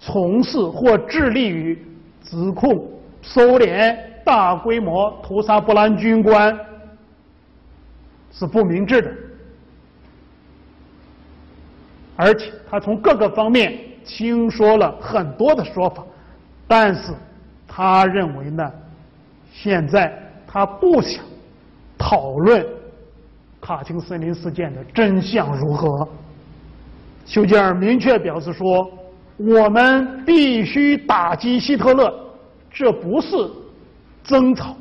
[0.00, 1.78] 从事或致力于
[2.24, 2.90] 指控
[3.22, 6.58] 苏联大规模屠杀波兰军官
[8.32, 9.12] 是不明智的，
[12.16, 16.02] 而且他从各个方面听说了很多的说法，
[16.66, 17.12] 但是
[17.68, 18.72] 他认为呢，
[19.52, 21.22] 现在他不想
[21.98, 22.66] 讨论
[23.60, 26.08] 卡廷森林事件的真相如何。
[27.26, 28.90] 丘吉尔明确表示说
[29.42, 32.12] ：“我们必须打击希特勒，
[32.70, 33.36] 这不是
[34.22, 34.76] 争吵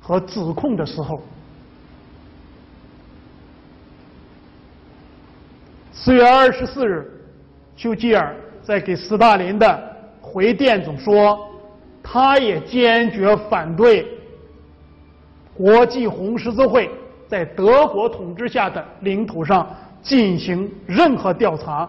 [0.00, 1.20] 和指控的时候。”
[5.92, 7.10] 四月二十四日，
[7.76, 11.48] 丘吉尔在给斯大林的回电中说，
[12.02, 14.06] 他也坚决反对
[15.54, 16.90] 国际红十字会
[17.26, 19.68] 在德国统治下的领土上
[20.02, 21.88] 进行任何调查，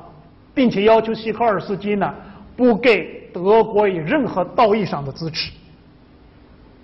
[0.56, 2.12] 并且要求西科尔斯基呢
[2.56, 5.52] 不给德国以任何道义上的支持。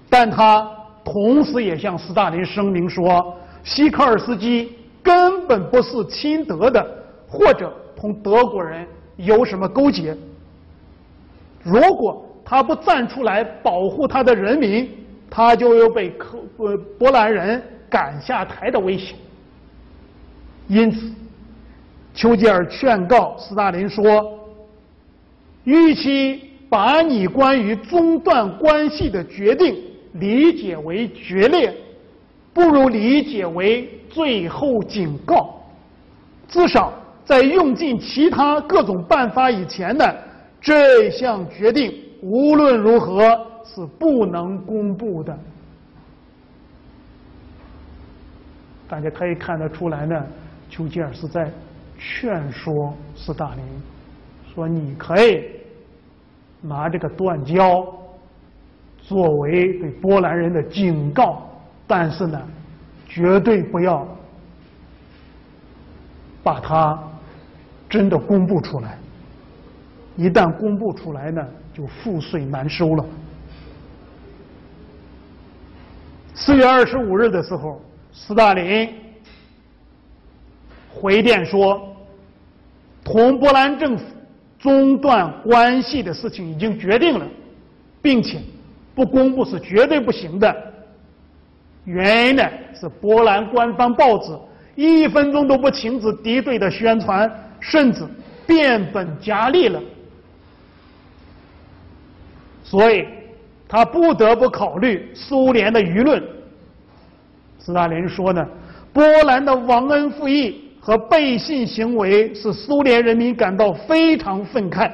[0.09, 0.69] 但他
[1.03, 6.97] 同时也向斯大林声明说，西科尔斯基根本不是亲德的。
[7.33, 10.13] 或者同德国人有什么勾结？
[11.63, 14.89] 如果他不站出来保护他的人民，
[15.29, 19.15] 他就有被科呃波兰人赶下台的危险。
[20.67, 21.09] 因此，
[22.13, 24.39] 丘吉尔劝告斯大林说
[25.63, 29.75] ：“与其把你关于中断关系的决定
[30.13, 31.75] 理解为决裂，
[32.53, 35.61] 不如理解为最后警告，
[36.47, 36.93] 至少。”
[37.23, 40.03] 在用尽其他各种办法以前呢，
[40.59, 45.37] 这项决定无论如何是不能公布的。
[48.89, 50.25] 大家可以看得出来呢，
[50.69, 51.49] 丘吉尔是在
[52.01, 53.63] 劝说斯大林，
[54.53, 55.45] 说你可以
[56.59, 57.87] 拿这个断交
[58.97, 61.47] 作为对波兰人的警告，
[61.85, 62.41] 但是呢，
[63.07, 64.07] 绝对不要
[66.43, 66.99] 把它。
[67.89, 68.97] 真的公布出来，
[70.15, 73.05] 一旦公布出来呢，就覆水难收了。
[76.33, 77.81] 四月二十五日的时候，
[78.13, 78.95] 斯大林
[80.89, 81.90] 回电说，
[83.03, 84.03] 同波兰政府
[84.59, 87.25] 中断关系的事情已经决定了，
[88.01, 88.39] 并且
[88.95, 90.55] 不公布是绝对不行的。
[91.85, 92.43] 原因呢
[92.73, 94.37] 是波兰官方报纸
[94.75, 97.29] 一分钟都不停止敌对的宣传。
[97.63, 98.03] 甚至
[98.47, 99.79] 变本加厉了，
[102.63, 103.05] 所以
[103.67, 106.19] 他不得不考虑苏联的舆论。
[107.59, 108.43] 斯大林说呢，
[108.91, 114.91] 波兰的忘恩负义和背信行为使苏联人民感到非常愤慨。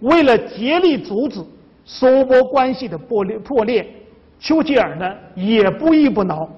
[0.00, 1.40] 为了竭力阻止
[1.84, 3.86] 苏波关系的破裂破裂，
[4.40, 6.48] 丘吉尔呢也不依不挠。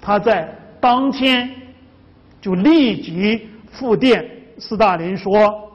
[0.00, 1.48] 他在当天
[2.40, 3.48] 就立即。
[3.68, 4.26] 复电
[4.58, 5.70] 斯大林说，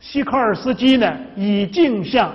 [0.00, 2.34] 西科尔斯基呢已经向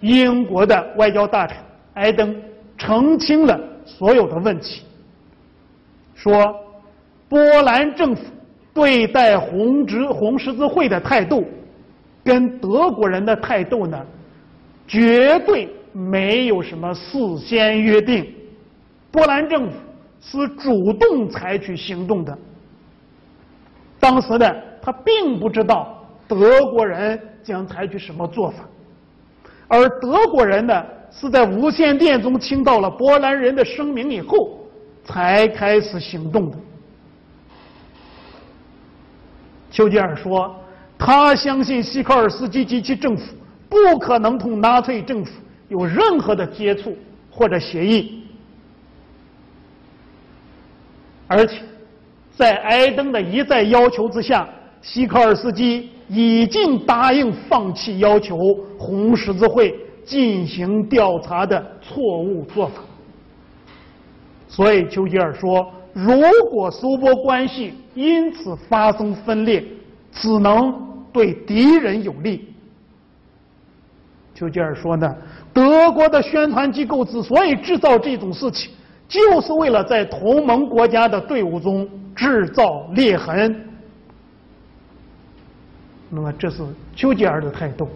[0.00, 1.58] 英国的外交大臣
[1.94, 2.34] 埃登
[2.78, 4.82] 澄清了所有的问题，
[6.14, 6.58] 说
[7.32, 8.22] 波兰政府
[8.74, 11.42] 对待红十红十字会的态度，
[12.22, 13.98] 跟德国人的态度呢，
[14.86, 18.30] 绝对没有什么事先约定，
[19.10, 19.72] 波兰政府
[20.20, 22.36] 是主动采取行动的。
[23.98, 28.68] 当时呢，他并不知道德国人将采取什么做法，
[29.68, 34.58] 而德国人呢，是在无线电中听到了波兰人的声明以后，
[35.02, 36.58] 才开始行动的。
[39.72, 40.54] 丘吉尔说，
[40.96, 43.34] 他相信西科尔斯基及其政府
[43.68, 45.32] 不可能同纳粹政府
[45.68, 46.96] 有任何的接触
[47.28, 48.22] 或者协议，
[51.26, 51.56] 而且。
[52.34, 54.48] 在埃登的一再要求之下，
[54.80, 58.38] 西科尔斯基已经答应放弃要求
[58.78, 62.82] 红十字会进行调查的错误做法。
[64.48, 66.20] 所以丘吉尔说，如
[66.50, 69.64] 果苏波关系因此发生分裂，
[70.12, 70.74] 只能
[71.12, 72.52] 对敌人有利。
[74.34, 75.14] 丘吉尔说呢，
[75.52, 78.72] 德国的宣传机构之所以制造这种事情，
[79.08, 81.88] 就是为了在同盟国家的队伍中。
[82.14, 83.66] 制造裂痕，
[86.10, 86.62] 那么这是
[86.94, 87.88] 丘吉尔的态度。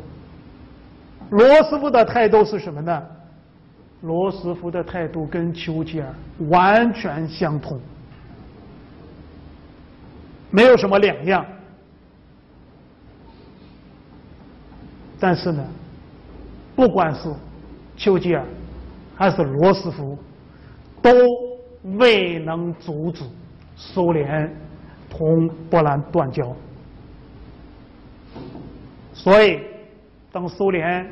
[1.29, 3.03] 罗斯福的态度是什么呢？
[4.07, 6.15] 罗斯福的态度跟丘吉尔
[6.49, 7.81] 完全相同，
[10.51, 11.45] 没有什么两样。
[15.19, 15.67] 但是呢，
[16.77, 17.35] 不管是
[17.97, 18.45] 丘吉尔
[19.17, 20.17] 还是罗斯福，
[21.03, 21.11] 都
[21.99, 23.25] 未能阻止
[23.75, 24.55] 苏联
[25.11, 26.55] 同波兰断交。
[29.13, 29.61] 所以，
[30.31, 31.11] 当苏联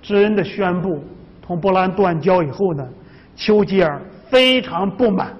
[0.00, 1.04] 真的宣布
[1.50, 2.88] 同波兰断交以后呢，
[3.34, 5.34] 丘吉尔非常不满，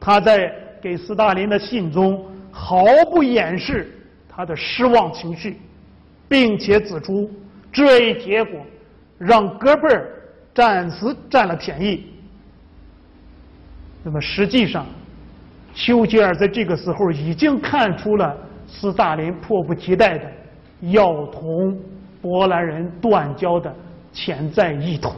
[0.00, 0.50] 他在
[0.80, 3.92] 给斯大林的信中毫不掩饰
[4.26, 5.58] 他的失望情绪。
[6.26, 7.30] 并且指出，
[7.70, 8.60] 这一结果
[9.18, 10.08] 让戈贝尔
[10.54, 12.06] 暂时占了便宜。
[14.02, 14.86] 那么实际上，
[15.74, 18.34] 丘吉尔在这个时候已经看出了
[18.66, 20.24] 斯大林迫不及待的
[20.92, 21.76] 要同
[22.22, 23.74] 波兰人断交的
[24.12, 25.12] 潜在意图，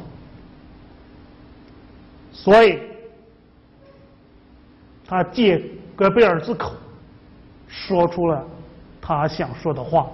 [2.31, 2.79] 所以
[5.07, 5.63] 他借
[5.97, 6.73] 戈贝尔之口
[7.67, 8.45] 说出了
[9.01, 10.07] 他想说的话。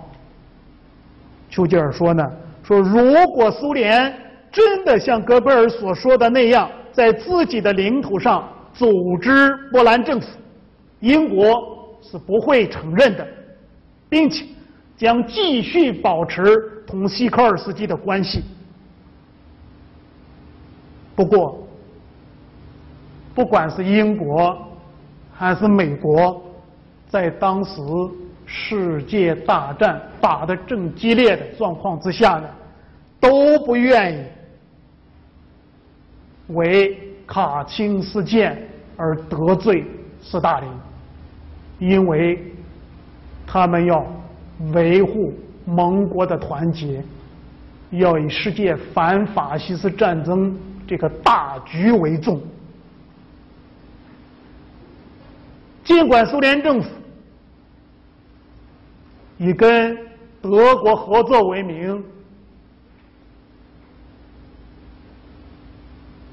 [1.51, 2.25] 丘吉尔说呢，
[2.63, 4.15] 说如果苏联
[4.53, 10.27] 真的像戈贝尔所说的那样，在自己的领土上组织波兰政府，
[11.01, 13.27] 英国是不会承认的，
[14.09, 14.47] 并且
[14.97, 16.43] 将继续保持
[16.87, 18.43] 同西科尔斯基的关系。
[21.19, 21.59] 不过，
[23.35, 24.57] 不管是英国
[25.35, 26.41] 还是美国，
[27.09, 27.83] 在当时。
[28.51, 32.49] 世界大战打得正激烈的状况之下呢，
[33.21, 34.25] 都不愿意
[36.55, 38.67] 为卡钦事件
[38.97, 39.85] 而得罪
[40.23, 40.71] 斯大林，
[41.79, 42.43] 因为
[43.47, 44.03] 他们要
[44.73, 45.35] 维护
[45.67, 47.05] 盟国的团结，
[47.91, 50.59] 要以世界反法西斯战争
[50.89, 52.43] 这个大局为重。
[55.85, 56.89] 尽管苏联政府。
[59.41, 59.97] 以跟
[60.43, 62.05] 德国合作为名，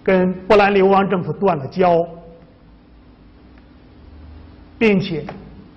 [0.01, 2.03] 跟波兰流亡政府断了交，
[4.80, 5.24] 并且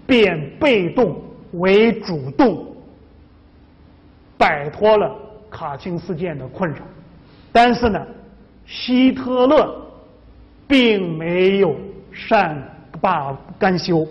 [0.06, 1.22] 变被动
[1.52, 2.74] 为主动，
[4.38, 5.14] 摆脱了
[5.50, 6.78] 卡钦事件的困扰。
[7.52, 8.06] 但是呢，
[8.68, 9.74] 希特勒
[10.68, 11.74] 并没有
[12.12, 12.62] 善
[13.00, 14.06] 罢甘休。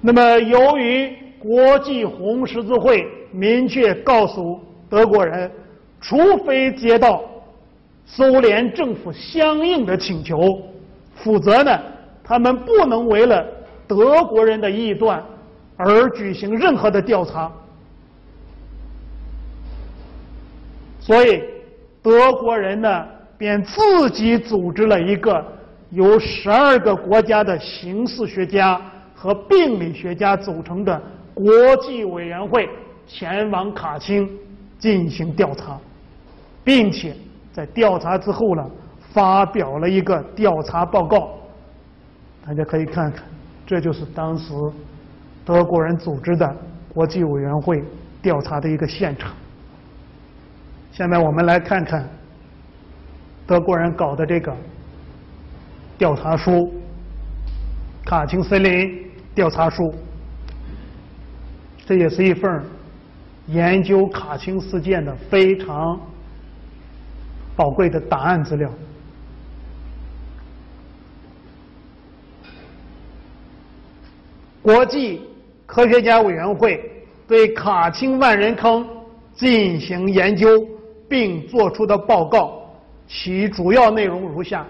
[0.00, 5.50] 那么，由于国际红十字会明确告诉德国人，
[6.00, 7.24] 除非接到
[8.06, 10.62] 苏联政府相应的请求，
[11.16, 11.76] 否则呢，
[12.22, 13.44] 他们不能为了
[13.88, 15.20] 德国人的臆断
[15.76, 17.50] 而举行任何的调查。
[21.00, 21.42] 所以，
[22.02, 23.06] 德国人呢，
[23.38, 25.44] 便自己组织了一个
[25.90, 28.80] 由十二个国家的刑事学家。
[29.14, 31.00] 和病理学家组成的
[31.32, 32.68] 国际委员会
[33.06, 34.28] 前往卡钦
[34.80, 35.78] 进行调查，
[36.64, 37.14] 并且
[37.52, 38.70] 在调查之后呢，
[39.12, 41.30] 发表了一个调查报告。
[42.44, 43.22] 大家可以看看，
[43.64, 44.52] 这就是当时
[45.44, 46.56] 德国人组织的
[46.92, 47.80] 国际委员会
[48.20, 49.32] 调查的一个现场。
[50.92, 52.08] 下面我们来看看
[53.46, 54.54] 德国人搞的这个
[55.96, 56.52] 调查书
[58.04, 58.70] 《卡钦森林》。
[59.34, 59.94] 调查书，
[61.86, 62.62] 这也是一份
[63.46, 65.98] 研究卡钦事件的非常
[67.56, 68.70] 宝贵的档案资料。
[74.60, 75.22] 国际
[75.64, 76.78] 科学家委员会
[77.26, 78.86] 对卡钦万人坑
[79.32, 80.46] 进行研究，
[81.12, 82.58] 并作出的报告，
[83.06, 84.66] 其主要内容如下：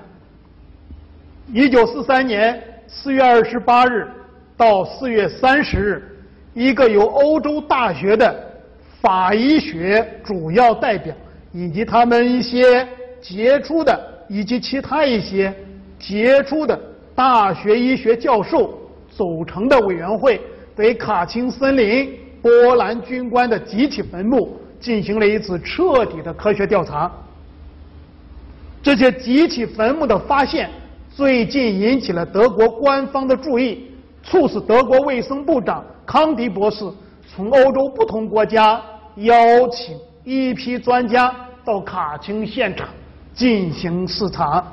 [1.53, 4.09] 一九四三年四月二十八日。
[4.57, 6.19] 到四月三十日，
[6.53, 8.35] 一个由欧洲大学的
[9.01, 11.13] 法医学主要代表
[11.53, 12.87] 以及他们一些
[13.21, 15.53] 杰出的以及其他一些
[15.99, 16.79] 杰出的
[17.15, 18.79] 大学医学教授
[19.09, 20.41] 组成的委员会，
[20.77, 27.11] 对卡钦森林波兰军官的集体坟墓进行了一次彻底的科学调查。
[28.83, 30.69] 这些集体坟墓的发现
[31.15, 33.89] 最近引起了德国官方的注意。
[34.25, 36.89] 促使德国卫生部长康迪博士
[37.27, 38.81] 从欧洲不同国家
[39.17, 39.35] 邀
[39.69, 41.35] 请一批专家
[41.65, 42.89] 到卡钦现场
[43.35, 44.65] 进行视察，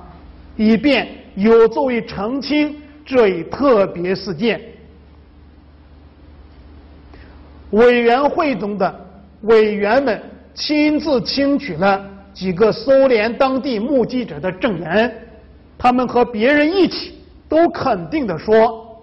[0.56, 4.62] 以便有助于澄清这一特别事件。
[7.72, 9.09] 委员会中的
[9.42, 10.22] 委员们
[10.54, 15.14] 亲自听取了几个苏联当地目击者的证言，
[15.78, 17.14] 他们和别人一起
[17.48, 19.02] 都肯定的说，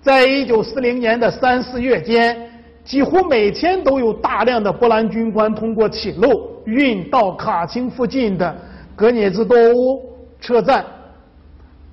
[0.00, 2.36] 在一九四零年的三四月间，
[2.84, 8.56] 几乎每天都有大量的波兰军官通过铁路运到卡钦附近的
[8.96, 10.02] 格涅兹多乌
[10.40, 10.84] 车站，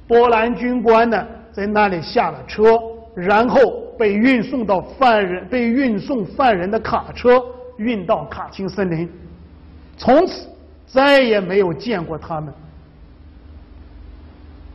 [0.08, 2.80] 波兰军官呢在那里下了车，
[3.14, 3.60] 然后
[3.98, 7.44] 被运送到犯人被运送犯人的卡车
[7.78, 9.10] 运到卡钦森林。
[9.98, 10.48] 从此
[10.86, 12.54] 再也没有见过他们。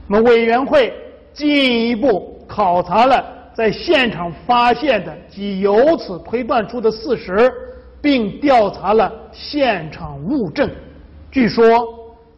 [0.06, 0.92] 那么委员会
[1.32, 3.24] 进一步考察了
[3.54, 7.52] 在现场发现的及由此推断出的事实，
[8.00, 10.68] 并调查了现场物证。
[11.30, 11.86] 据说，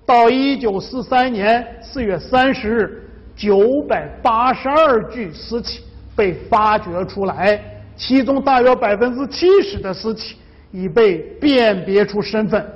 [0.04, 5.80] 到一九四三年四月三十日，九百八十二具尸体
[6.16, 7.60] 被发掘出来，
[7.96, 10.36] 其中大约百分之七十的尸体。
[10.74, 12.66] 已被辨别出身份，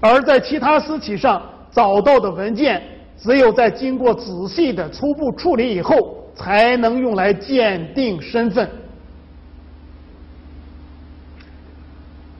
[0.00, 2.82] 而在其他尸体上找到的文件，
[3.18, 8.66] 只有在经过仔细的初步处理以后，才能用来鉴定身份。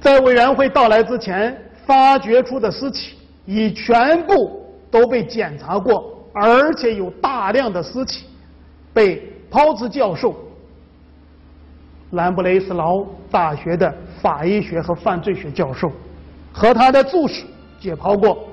[0.01, 1.55] 在委员会到来之前，
[1.85, 8.25] 发掘出的尸体已全部都被检查过，而且有大量的尸体
[8.93, 10.35] 被抛兹教授。
[12.11, 15.91] 兰布雷斯劳大学的法医学和犯罪学教授
[16.53, 17.47] 和他的助手
[17.81, 18.47] 解剖过，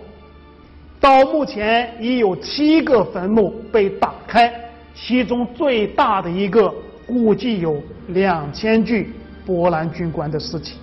[0.99, 4.49] 到目前已有七个坟墓被打开，
[4.95, 6.74] 其中最大的一个
[7.06, 9.14] 估计有两千具
[9.45, 10.78] 波兰军官的尸体。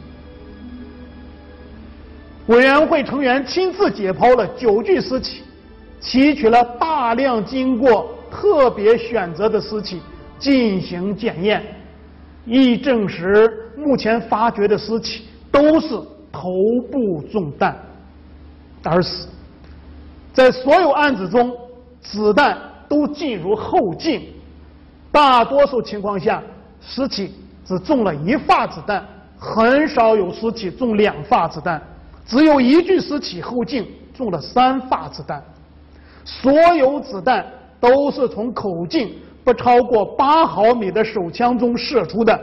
[2.49, 5.43] 委员会成员亲自解剖了九具尸体，
[6.01, 10.01] 提取了大量经过特别选择的尸体
[10.39, 11.63] 进行检验。
[12.45, 15.89] 亦证实，目前发掘的尸体都是
[16.31, 16.51] 头
[16.93, 17.77] 部中弹
[18.85, 19.29] 而死。
[20.33, 21.53] 在所有案子中，
[22.01, 22.57] 子弹
[22.89, 24.23] 都进入后颈，
[25.11, 26.41] 大多数情况下，
[26.81, 27.35] 尸体
[27.65, 29.05] 只中了一发子弹，
[29.37, 31.83] 很少有尸体中两发子弹，
[32.27, 33.85] 只有一具尸体后颈
[34.15, 35.43] 中了三发子弹。
[36.25, 37.45] 所有子弹
[37.81, 39.11] 都是从口径。
[39.45, 42.37] 不超过八毫米的手枪中射出的。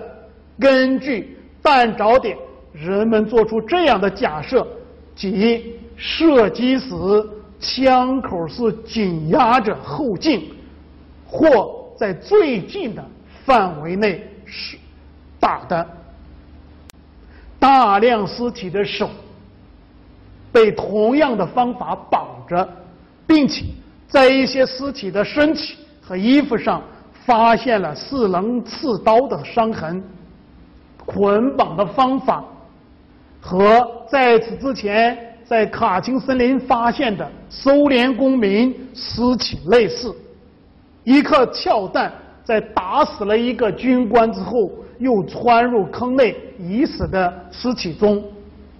[0.57, 2.37] 根据弹着点，
[2.71, 4.65] 人们做出这样的假设：
[5.13, 6.95] 即射击时
[7.59, 10.49] 枪口是紧压着后颈，
[11.27, 13.03] 或在最近的
[13.43, 14.77] 范围内是
[15.41, 15.85] 打的。
[17.59, 19.09] 大量尸体的手
[20.53, 22.65] 被同样的方法绑着，
[23.27, 23.65] 并且
[24.13, 26.81] 在一些尸体的身体和衣服上。
[27.25, 30.03] 发现了四棱刺刀的伤痕，
[31.05, 32.43] 捆绑的方法
[33.39, 40.13] 和在此之前在卡钦森林发现的苏联公民尸体类似。
[41.05, 42.11] 一颗跳弹
[42.43, 44.69] 在打死了一个军官之后，
[44.99, 48.21] 又穿入坑内已死的尸体中，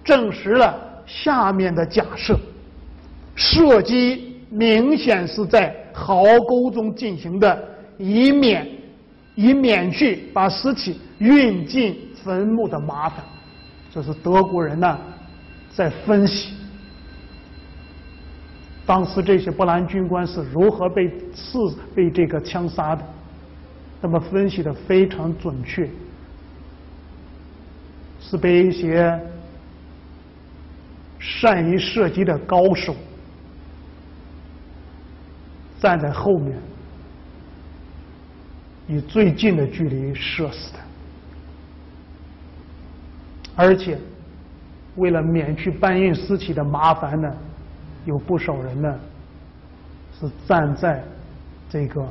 [0.04, 2.38] 证实了下面的假设：
[3.34, 7.68] 射击明显是在壕沟中进行的。
[7.96, 8.66] 以免
[9.36, 13.24] 以免去把尸体运进坟墓的麻烦，
[13.92, 14.98] 这是德国人呢
[15.72, 16.54] 在分析
[18.84, 21.56] 当时这些波兰军官是如何被刺
[21.94, 23.04] 被这个枪杀的，
[24.00, 25.88] 那么分析的非常准确，
[28.20, 29.16] 是被一些
[31.20, 32.94] 善于射击的高手
[35.84, 36.56] 站在后面。
[38.88, 40.78] 以最近的距离射死的，
[43.54, 43.98] 而且
[44.96, 47.30] 为了免去搬运尸体的麻烦呢，
[48.06, 48.98] 有不少人呢
[50.18, 51.02] 是站在
[51.68, 52.06] 这个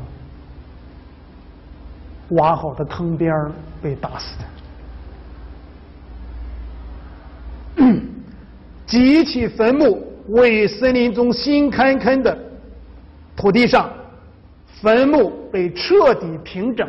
[2.30, 3.32] 挖好的坑边
[3.82, 4.36] 被打死
[7.78, 7.84] 的。
[8.88, 12.36] 几起坟墓为森林中新开坑的
[13.36, 13.90] 土地上。
[14.82, 16.86] 坟墓被彻底平整，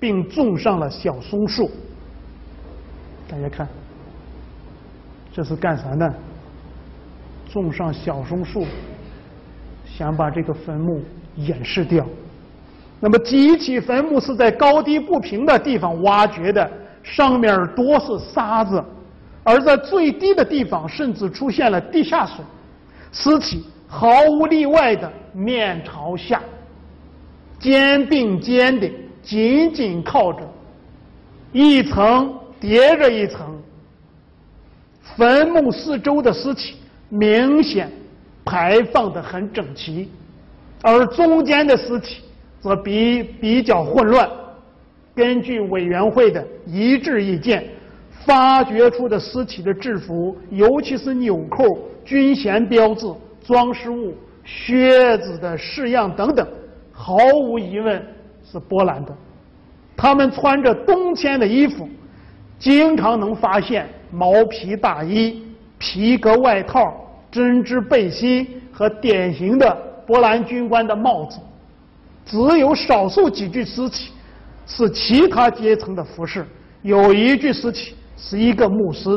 [0.00, 1.70] 并种上了小松树。
[3.28, 3.68] 大家看，
[5.32, 6.12] 这是干啥呢？
[7.52, 8.66] 种上小松树，
[9.84, 11.00] 想把这个坟墓
[11.36, 12.04] 掩饰掉。
[12.98, 16.68] 那么，几起坟墓是在高低不平的地方挖掘的，
[17.04, 18.82] 上面多是沙子，
[19.44, 22.44] 而在最低的地方甚至出现了地下水，
[23.12, 24.08] 尸体毫
[24.38, 26.42] 无例外的面朝下。
[27.58, 28.88] 肩并肩的
[29.22, 30.46] 紧紧靠着，
[31.52, 33.56] 一层叠着一层，
[35.16, 36.76] 坟墓四周的尸体
[37.08, 37.90] 明显
[38.44, 40.08] 排放的很整齐，
[40.82, 42.22] 而中间的尸体
[42.60, 44.30] 则比比较混乱。
[45.14, 47.66] 根据委员会的一致意见，
[48.26, 51.64] 发掘出的尸体的制服，尤其是纽扣、
[52.04, 53.06] 军衔标志、
[53.46, 54.12] 装饰物、
[54.44, 56.46] 靴子的式样等等，
[56.90, 58.04] 毫无疑问
[58.44, 59.14] 是波兰的。
[59.96, 61.88] 他们穿着冬天的衣服，
[62.58, 65.42] 经常能发现毛皮大衣、
[65.78, 66.92] 皮革外套、
[67.30, 69.74] 针织背心和典型的
[70.06, 71.38] 波兰军官的帽子。
[72.24, 74.10] 只有少数几具尸体
[74.66, 76.44] 是其他阶层的服饰。
[76.82, 79.08] 有一具尸体是一个牧师，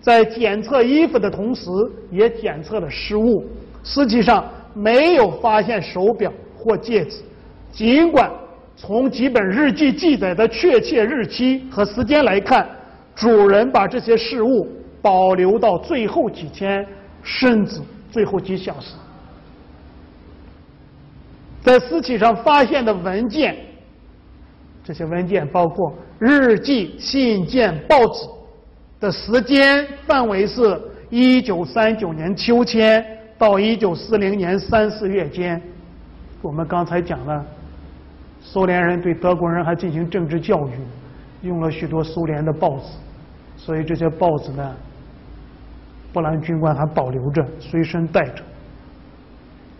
[0.00, 1.70] 在检测衣服的同时，
[2.10, 3.44] 也检测了失物。
[3.84, 4.44] 尸体上
[4.74, 7.18] 没有发现手表或戒指，
[7.70, 8.30] 尽管。
[8.74, 12.68] 从几本日记记载的确切日期和时间来看，
[13.14, 14.66] 主人把这些事物
[15.00, 16.84] 保留到最后几天，
[17.22, 17.80] 甚至
[18.10, 18.94] 最后几小时。
[21.62, 23.54] 在尸体上发现的文件，
[24.82, 28.26] 这些文件包括日记、信件、报纸
[28.98, 30.80] 的时间范围是
[31.10, 33.06] 1939年秋天
[33.38, 35.60] 到1940年三四月间。
[36.40, 37.44] 我们刚才讲了。
[38.44, 40.72] 苏联人对德国人还进行政治教育，
[41.46, 42.86] 用了许多苏联的报纸，
[43.56, 44.74] 所以这些报纸呢，
[46.12, 48.42] 波兰军官还保留着，随身带着。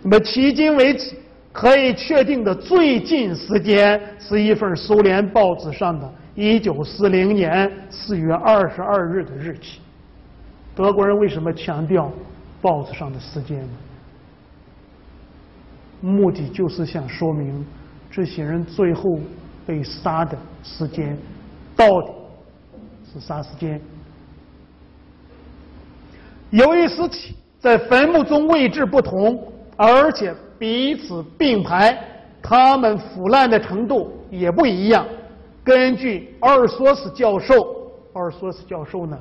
[0.01, 1.13] 那么迄今为止
[1.51, 9.81] 可以确定的最近时间是一份苏联报纸上的1940年4月22日的日期。
[10.73, 12.09] 德国人为什么强调
[12.63, 13.63] 报纸上的时间？
[16.01, 17.63] 目的就是想说明。
[18.09, 19.19] 这些人最后
[19.65, 21.17] 被杀的时间
[21.75, 22.11] 到底
[23.11, 23.81] 是啥时间？
[26.51, 31.97] 由于尸体在坟墓中位置不同，而且彼此并排，
[32.41, 35.05] 他们腐烂的程度也不一样。
[35.63, 37.55] 根据阿尔索斯教授，
[38.13, 39.17] 阿尔索斯教授呢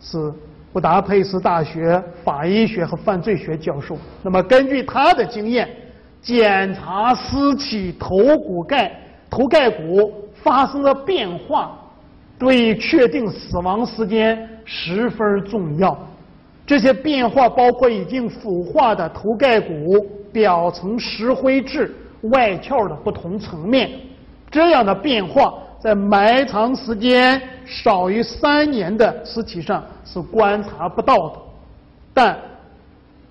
[0.00, 0.32] 是
[0.76, 3.96] 布达佩斯大学法医学和犯罪学教授。
[4.22, 5.66] 那么根据他的经验。
[6.20, 8.92] 检查尸体头骨盖、
[9.30, 11.78] 头盖骨发生了变化，
[12.36, 15.96] 对确定死亡时间十分重要。
[16.66, 23.88] 这些变化包括已经腐化的头盖骨表层石灰质外壳的不同层面。
[24.50, 25.54] 这样的变化
[25.86, 31.40] 在埋藏时间少于三年的尸体上是观察不到的，
[32.12, 32.36] 但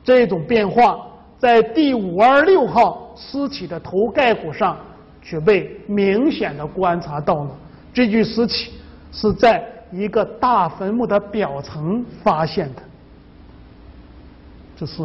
[0.05, 1.05] 这种变化。
[1.37, 4.77] 在第五二六号尸体的头盖骨上，
[5.21, 7.49] 却被明显的观察到了。
[7.93, 8.71] 这具尸体
[9.11, 9.61] 是在
[9.91, 12.81] 一个大坟墓的表层发现的。
[14.77, 15.03] 这是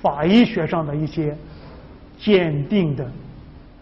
[0.00, 1.36] 法医学上的一些
[2.18, 3.06] 鉴定的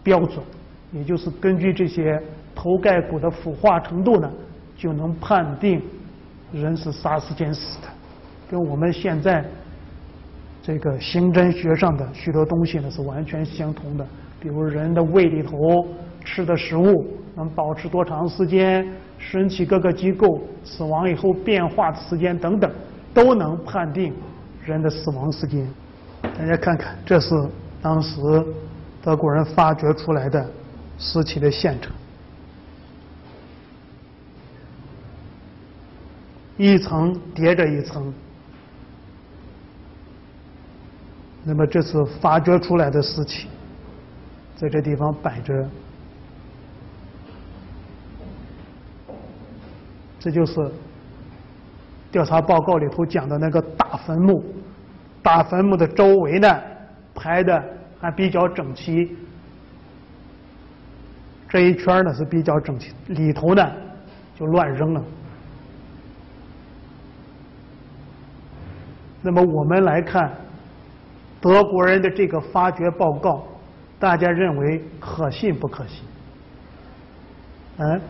[0.03, 0.43] 标准，
[0.91, 2.21] 也就是根据这些
[2.61, 4.29] 头盖骨的腐化程度呢，
[4.75, 5.81] 就能判定
[6.51, 7.87] 人是啥时间死的，
[8.51, 9.45] 跟我们现在。
[10.61, 14.05] 这个刑侦学上的许多东西呢是完全相同的，
[14.41, 15.87] 比如人的胃里头
[16.23, 18.85] 吃的食物能保持多长时间，
[19.17, 22.69] 身体各个机构死亡以后变化的时间等等，
[23.13, 24.13] 都能判定
[24.63, 25.65] 人的死亡时间。
[26.21, 27.33] 大家看看，这是
[27.81, 28.19] 当时
[29.01, 30.45] 德国人发掘出来的
[30.99, 31.91] 尸体的现场，
[36.59, 38.13] 一层叠着一层。
[41.45, 43.47] 那么这次发掘出来的尸体，
[44.57, 45.69] 在这地方摆着，
[50.19, 50.69] 这就是
[52.11, 54.43] 调查报告里头讲的那个大坟墓。
[55.23, 56.61] 大坟墓的周围呢，
[57.15, 57.63] 排的
[58.01, 59.15] 还比较整齐，
[61.47, 63.65] 这一圈呢是比较整齐，里头呢
[64.37, 65.01] 就乱扔了。
[69.21, 70.31] 那么我们来看。
[71.41, 73.41] 德国人的这个发掘报告，
[73.97, 76.03] 大家认为可信不可信？
[77.77, 78.01] 嗯，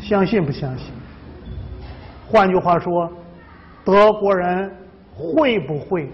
[0.00, 0.92] 相信不相信？
[2.28, 3.08] 换句话说，
[3.84, 4.68] 德国人
[5.14, 6.10] 会不会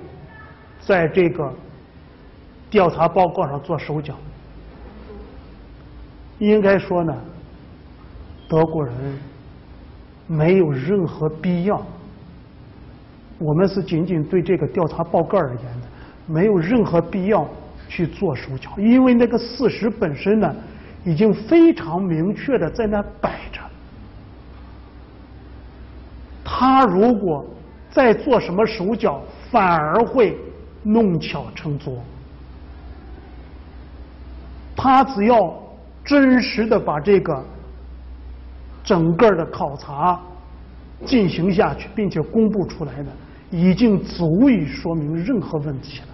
[0.79, 1.51] 在这个
[2.69, 4.15] 调查报告上做手脚？
[6.39, 7.17] 应该说呢，
[8.47, 8.95] 德国人
[10.27, 11.81] 没有任何必要。
[13.41, 15.89] 我们是仅仅对这个调查报告而言的，
[16.27, 17.49] 没有任何必要
[17.89, 20.55] 去做手脚，因为那个事实本身呢，
[21.07, 23.61] 已经非常明确的在那摆着。
[26.45, 27.47] 他如果
[27.91, 30.37] 再做什么手脚，反而会
[30.83, 31.97] 弄巧成拙。
[34.77, 35.59] 他只要
[36.05, 37.43] 真实的把这个
[38.85, 40.21] 整个的考察
[41.07, 43.11] 进行下去，并且公布出来的，
[43.51, 46.07] 已经足以说明任何问题了。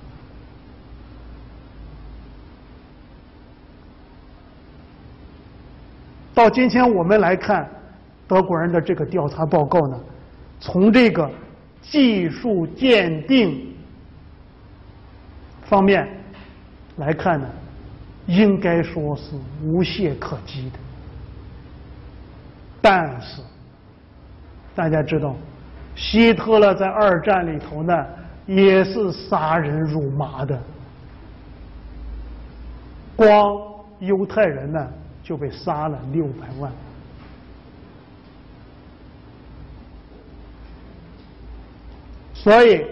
[6.34, 7.66] 到今天我们来看
[8.28, 9.98] 德国人的这个调查报告呢，
[10.60, 11.30] 从这个
[11.80, 13.74] 技术鉴定
[15.64, 16.06] 方面
[16.96, 17.48] 来看呢，
[18.26, 20.78] 应该说是无懈可击的。
[22.82, 23.40] 但是
[24.74, 25.34] 大家知道，
[25.96, 28.06] 希特勒在二战里头呢，
[28.46, 30.56] 也是杀人如麻的，
[33.16, 33.58] 光
[33.98, 34.88] 犹太人呢。
[35.26, 36.70] 就被杀了六百万，
[42.32, 42.86] 所以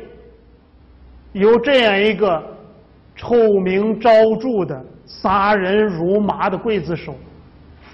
[1.31, 2.43] 有这样一个
[3.15, 4.11] 臭名昭
[4.41, 7.15] 著的杀人如麻的刽子手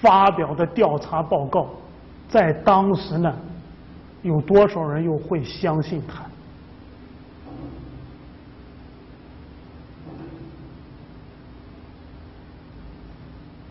[0.01, 1.69] 发表的调查报告，
[2.31, 3.37] 在当时呢，
[4.23, 6.25] 有多少人又会相信他？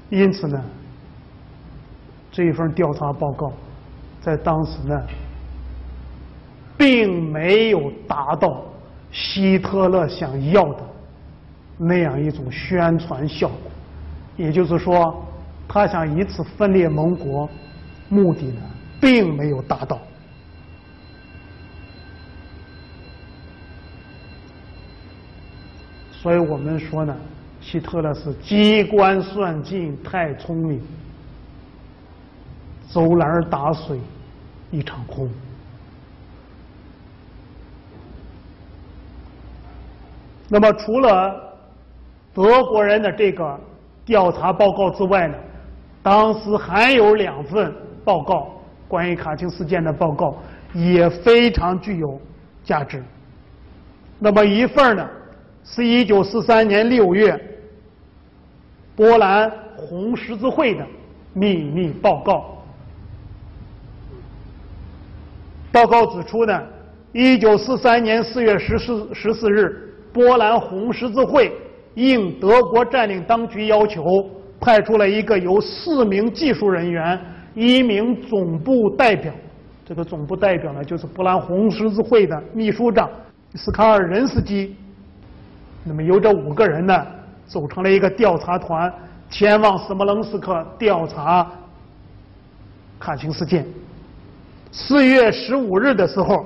[0.09, 0.59] 因此呢，
[2.31, 3.53] 这一份调查报告
[4.21, 4.99] 在当时呢，
[6.75, 8.65] 并没有达到
[9.11, 10.83] 希特勒想要的
[11.77, 13.71] 那样一种宣传效果。
[14.35, 15.23] 也就是说，
[15.67, 17.47] 他想以此分裂盟国，
[18.09, 18.61] 目的呢，
[18.99, 19.99] 并没有达到。
[26.21, 27.15] 所以我们说呢。
[27.61, 30.81] 希特勒是机关算尽，太聪明，
[32.87, 33.99] 走篮打水
[34.71, 35.29] 一场空。
[40.47, 41.35] 那么，除了
[42.33, 43.59] 德国人的这个
[44.05, 45.35] 调查报告之外呢，
[46.01, 47.75] 当时还有两份
[48.05, 48.53] 报告，
[48.87, 50.37] 关于卡钦事件的报告
[50.73, 52.17] 也非常具有
[52.63, 53.03] 价值。
[54.17, 55.05] 那么一份呢，
[55.63, 57.39] 是一九四三年六月。
[58.95, 60.85] 波兰红十字会的
[61.31, 62.61] 秘密报告，
[65.71, 66.61] 报告指出呢，
[67.13, 71.49] 一九四三年四月十四十四日，波兰红十字会
[71.93, 74.03] 应德国占领当局要求，
[74.59, 77.17] 派出了一个由四名技术人员、
[77.55, 79.33] 一名总部代表，
[79.85, 83.09] 这个总部代表呢，就是波兰红十字会的秘书长
[83.55, 84.75] 斯卡尔任斯基。
[85.89, 87.05] 那么由这五个人呢？
[87.47, 88.93] 组成了一个调查团，
[89.27, 91.49] 前往斯摩棱斯克调查
[92.99, 93.65] 卡钦事件。
[94.71, 96.45] 四月十五日的时候，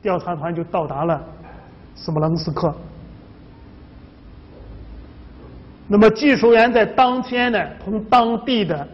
[0.00, 1.22] 调查团就到达了
[1.94, 2.74] 斯摩棱斯克。
[5.86, 8.88] 那么技术员在当天呢，同当地的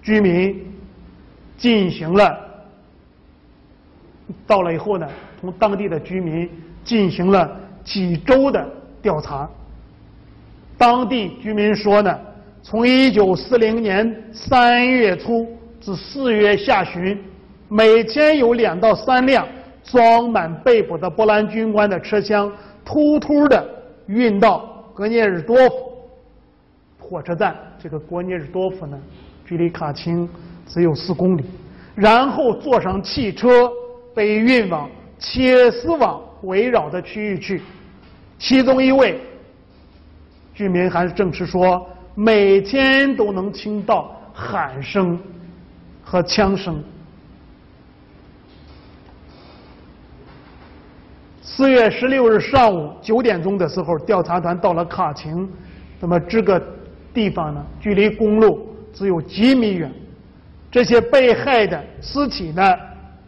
[0.00, 0.74] 居民
[1.58, 2.38] 进行了，
[4.46, 5.06] 到了以后呢，
[5.38, 6.48] 同当地的居民
[6.82, 7.54] 进行了
[7.84, 8.66] 几周的
[9.04, 9.48] 调查。
[10.78, 12.18] 当地居民说呢，
[12.62, 15.46] 从一九四零年三月初
[15.78, 17.22] 至四月下旬，
[17.68, 19.46] 每天有两到三辆
[19.82, 22.50] 装满被捕的波兰军官的车厢，
[22.82, 23.62] 突突的
[24.06, 25.74] 运到格涅日多夫
[26.98, 27.54] 火车站。
[27.78, 28.98] 这个格涅日多夫呢，
[29.44, 30.26] 距离卡钦
[30.66, 31.44] 只有四公里，
[31.94, 33.70] 然后坐上汽车
[34.14, 37.60] 被运往切斯网围绕的区域去。
[38.44, 39.18] 其中一位。
[40.52, 45.18] 居民还证实说，每天都能听到喊声
[46.02, 46.84] 和枪声。
[51.40, 55.50] 四月十六日上午九点钟的时候，调查团到了卡廷，
[55.98, 56.62] 那么这个
[57.14, 59.90] 地方呢，距离公路只有几米远。
[60.70, 62.62] 这些被害的尸体呢，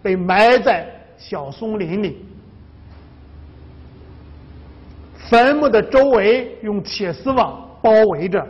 [0.03, 0.87] 被埋在
[1.17, 2.26] 小松林里。
[5.29, 8.47] 坟墓的周围用铁丝网包围着，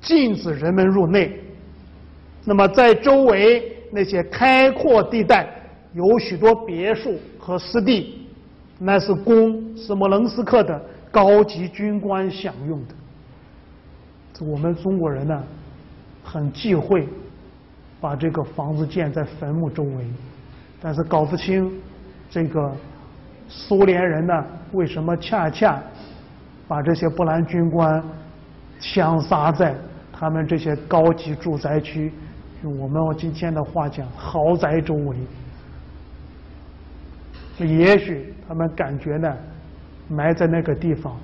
[0.00, 1.38] 禁止人们入内。
[2.44, 5.48] 那么，在周围那些开阔地带，
[5.92, 8.26] 有许多别墅和湿地，
[8.78, 10.80] 那是供斯摩棱斯克的
[11.10, 12.94] 高级军官享用的。
[14.44, 15.42] 我们中国人呢，
[16.22, 17.08] 很忌讳
[18.00, 20.06] 把这个房子建在坟墓周围，
[20.80, 21.72] 但是搞不清
[22.30, 22.72] 这个
[23.48, 25.82] 苏联人呢，为什么恰恰。
[26.68, 28.02] 把这些波兰军官
[28.80, 29.74] 枪杀在
[30.12, 32.12] 他们这些高级住宅区，
[32.62, 35.16] 用我们今天的话讲，豪宅周围。
[37.58, 39.34] 也许他们感觉呢，
[40.08, 41.16] 埋在那个地方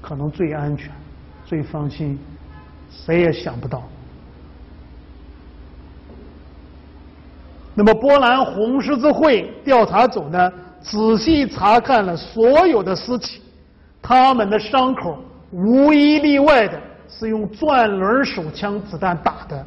[0.00, 0.90] 可能最安全、
[1.44, 2.18] 最放心，
[2.90, 3.82] 谁也想不到。
[7.74, 13.40] 那么波兰红十字会调查组呢，仔细查看了所有的尸体，
[14.00, 15.18] 他们的伤口
[15.50, 19.66] 无一例外的是用转轮手枪子弹打的，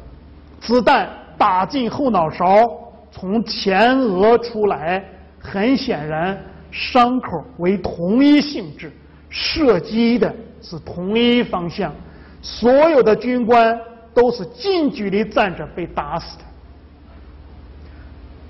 [0.60, 2.70] 子弹打进后脑勺，
[3.10, 5.04] 从前额出来，
[5.38, 6.38] 很显然
[6.70, 8.92] 伤口为同一性质，
[9.28, 11.92] 射击的是同一方向，
[12.40, 13.78] 所有的军官
[14.14, 16.44] 都是近距离站着被打死的。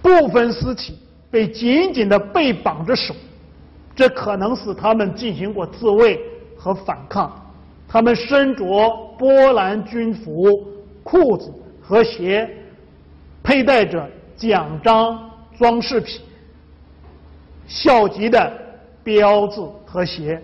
[0.03, 0.99] 部分尸体
[1.31, 3.15] 被紧紧的被绑着手，
[3.94, 6.20] 这可能是他们进行过自卫
[6.56, 7.31] 和反抗。
[7.86, 10.66] 他们身着波兰军服、
[11.02, 12.48] 裤子和鞋，
[13.43, 16.20] 佩戴着奖章、装饰品、
[17.66, 18.52] 校级的
[19.05, 20.40] 标志和鞋。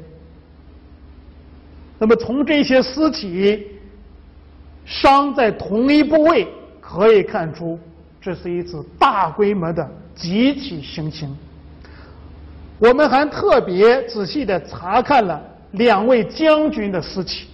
[1.98, 3.66] 那么，从这些尸体
[4.84, 6.46] 伤在同一部位
[6.80, 7.78] 可以看出。
[8.20, 11.34] 这是一次大规模的集体行刑。
[12.78, 15.42] 我们还特别仔细的查看了
[15.72, 17.48] 两位将军的尸体，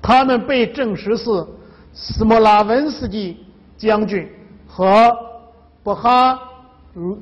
[0.00, 1.24] 他们被证实是
[1.92, 3.44] 斯莫拉文斯基
[3.76, 4.28] 将军
[4.66, 5.14] 和
[5.82, 6.38] 布哈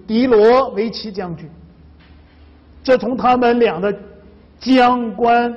[0.07, 1.49] 迪罗维奇将军。
[2.83, 3.95] 这从他们俩的
[4.59, 5.55] 将官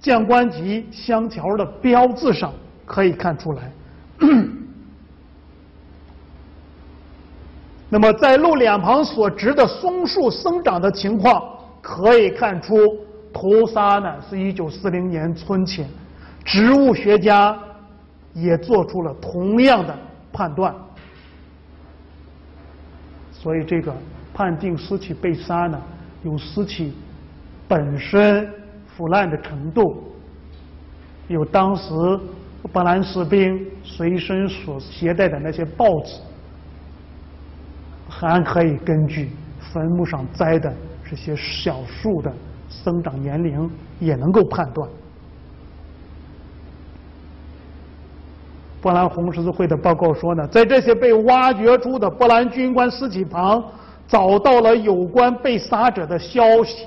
[0.00, 2.52] 将官级相条的标志上
[2.84, 3.72] 可以看出来。
[7.92, 11.42] 那么，在路两旁所植的松树生长的情况，
[11.82, 12.76] 可以看出
[13.32, 15.88] 屠杀呢是一九四零年春前。
[16.44, 17.58] 植物学家
[18.32, 19.98] 也做出了同样的
[20.32, 20.72] 判断，
[23.32, 23.92] 所以这个
[24.32, 25.82] 判定尸体被杀呢，
[26.22, 26.94] 有尸体
[27.66, 28.48] 本身
[28.86, 29.82] 腐烂的程度，
[31.26, 31.92] 有当时
[32.72, 36.14] 波兰士兵随身所携带的那些报纸。
[38.20, 39.30] 还可以根据
[39.72, 40.70] 坟墓上栽的
[41.08, 42.30] 这些小树的
[42.68, 44.86] 生长年龄，也能够判断。
[48.82, 53.64] 波兰红十字会的报告说呢，在这些被挖掘出的波兰军官尸体旁，
[54.06, 56.86] 找到了有关被杀者的消息、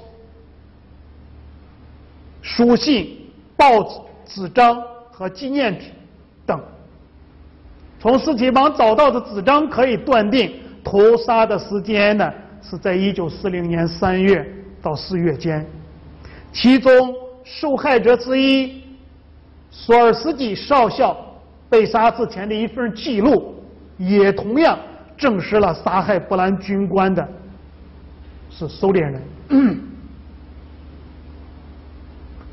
[2.44, 3.18] 书信、
[3.58, 4.80] 报纸、纸张
[5.12, 5.92] 和纪念品
[6.46, 6.60] 等。
[8.00, 10.60] 从尸体旁找到的纸张可以断定。
[10.84, 14.46] 屠杀的时间呢，是在一九四零年三月
[14.82, 15.66] 到四月间。
[16.52, 18.84] 其中受害者之一
[19.72, 21.18] 索尔斯基少校
[21.70, 23.56] 被杀之前的一份记录，
[23.98, 24.78] 也同样
[25.18, 27.28] 证实了杀害波兰军官的
[28.50, 29.22] 是苏联人。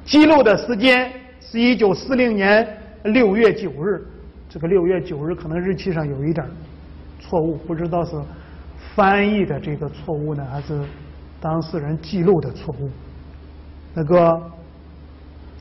[0.05, 2.66] 记录的时间是一九四零年
[3.05, 4.02] 六月九日，
[4.48, 6.47] 这个六月九日可能日期上有一点。
[7.31, 8.11] 错误不知道是
[8.97, 10.81] 翻译的这个错误呢，还是
[11.40, 12.90] 当事人记录的错误？
[13.94, 14.43] 那个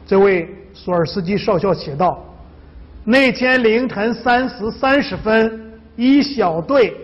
[0.04, 2.26] 这位索尔斯基少校写道：
[3.04, 6.96] 那天凌晨三时三十分，一小队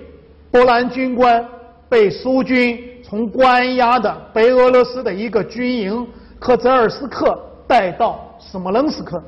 [0.50, 1.46] 波兰军官
[1.88, 6.08] 被苏军从关押的白俄罗斯的一个军营
[6.40, 9.22] 克泽尔斯克带到斯莫棱斯克。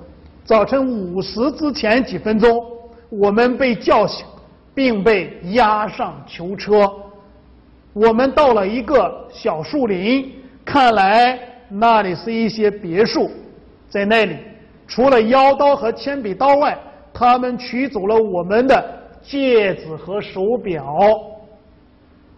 [0.43, 2.59] 早晨五时之前几分钟，
[3.09, 4.25] 我们被叫醒。
[4.77, 6.87] 并被押上囚车，
[7.93, 10.31] 我们到了一个小树林，
[10.63, 13.27] 看来那里是一些别墅。
[13.89, 14.37] 在那里，
[14.87, 16.77] 除了腰刀和铅笔刀外，
[17.11, 20.95] 他们取走了我们的戒指和手表。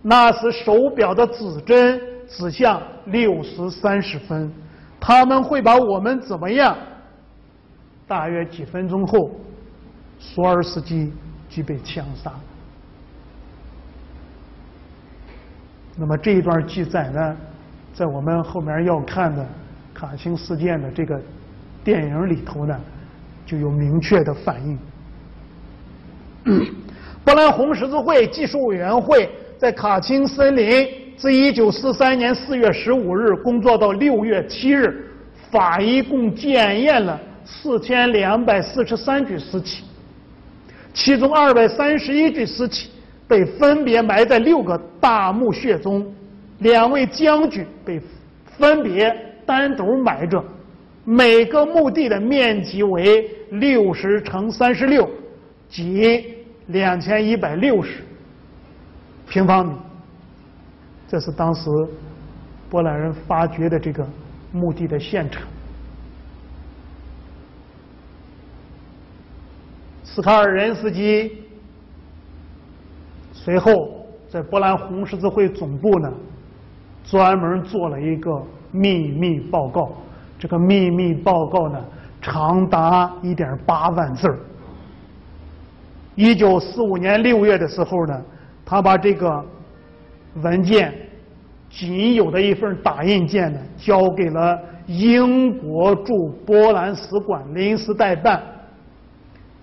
[0.01, 4.49] 那时手表的指针指向六时三十分。
[4.97, 6.73] 他们会把我们怎么样？
[8.07, 9.29] 大约几分钟后，
[10.17, 11.11] 索尔斯基。
[11.49, 12.31] 即被枪杀。
[15.97, 17.37] 那么这一段记载呢，
[17.93, 19.45] 在我们后面要看的
[19.93, 21.19] 卡钦事件的这个
[21.83, 22.79] 电影里头呢，
[23.45, 24.79] 就有明确的反映。
[27.25, 35.05] 波兰红十字会技术委员会在卡钦森林自一九四三年四月十五日工作到六月七日，
[35.51, 39.83] 法医共检验了四千两百四十三具尸体。
[40.93, 42.89] 其中二百三十一具尸体
[43.27, 46.11] 被分别埋在六个大墓穴中，
[46.59, 48.01] 两位将军被
[48.57, 50.43] 分别单独埋着，
[51.05, 55.09] 每个墓地的面积为六十乘三十六，
[55.69, 56.35] 即
[56.67, 58.03] 两千一百六十
[59.27, 59.73] 平方米。
[61.07, 61.69] 这是当时
[62.69, 64.07] 波兰人发掘的这个
[64.51, 65.43] 墓地的现场。
[70.19, 71.31] 斯卡尔任斯基
[73.31, 76.11] 随后在波兰红十字会总部呢，
[77.05, 78.29] 专门做了一个
[78.69, 79.93] 秘密报告。
[80.37, 81.81] 这个秘密报告呢，
[82.21, 84.27] 长达一点八万字
[86.15, 88.21] 一九四五年六月的时候呢，
[88.65, 89.41] 他把这个
[90.41, 90.93] 文件
[91.69, 98.43] 仅有的一份打印件呢，交给了英国驻波兰使馆临时代办。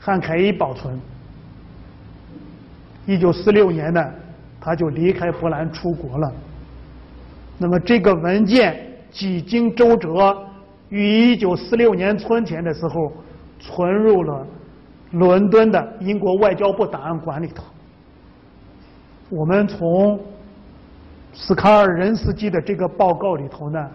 [0.06, 0.96] 汉凯伊保存。
[3.06, 4.00] 一九四六年呢，
[4.60, 6.32] 他就离开波兰出国了。
[7.58, 8.80] 那么这个文件
[9.10, 10.32] 几经周折，
[10.90, 13.12] 于一九四六年春天的时候，
[13.58, 14.46] 存入了
[15.10, 17.64] 伦敦的英国外交部档案馆里头。
[19.28, 20.20] 我们从
[21.32, 23.90] 斯卡尔任斯基的这个报告里头呢，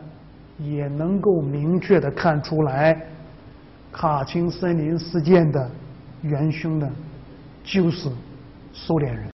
[0.59, 3.01] 也能够明确的看出来
[3.93, 5.71] 卡钦森林事件的。
[6.21, 6.89] 元凶呢，
[7.63, 8.09] 就是
[8.73, 9.27] 苏联人。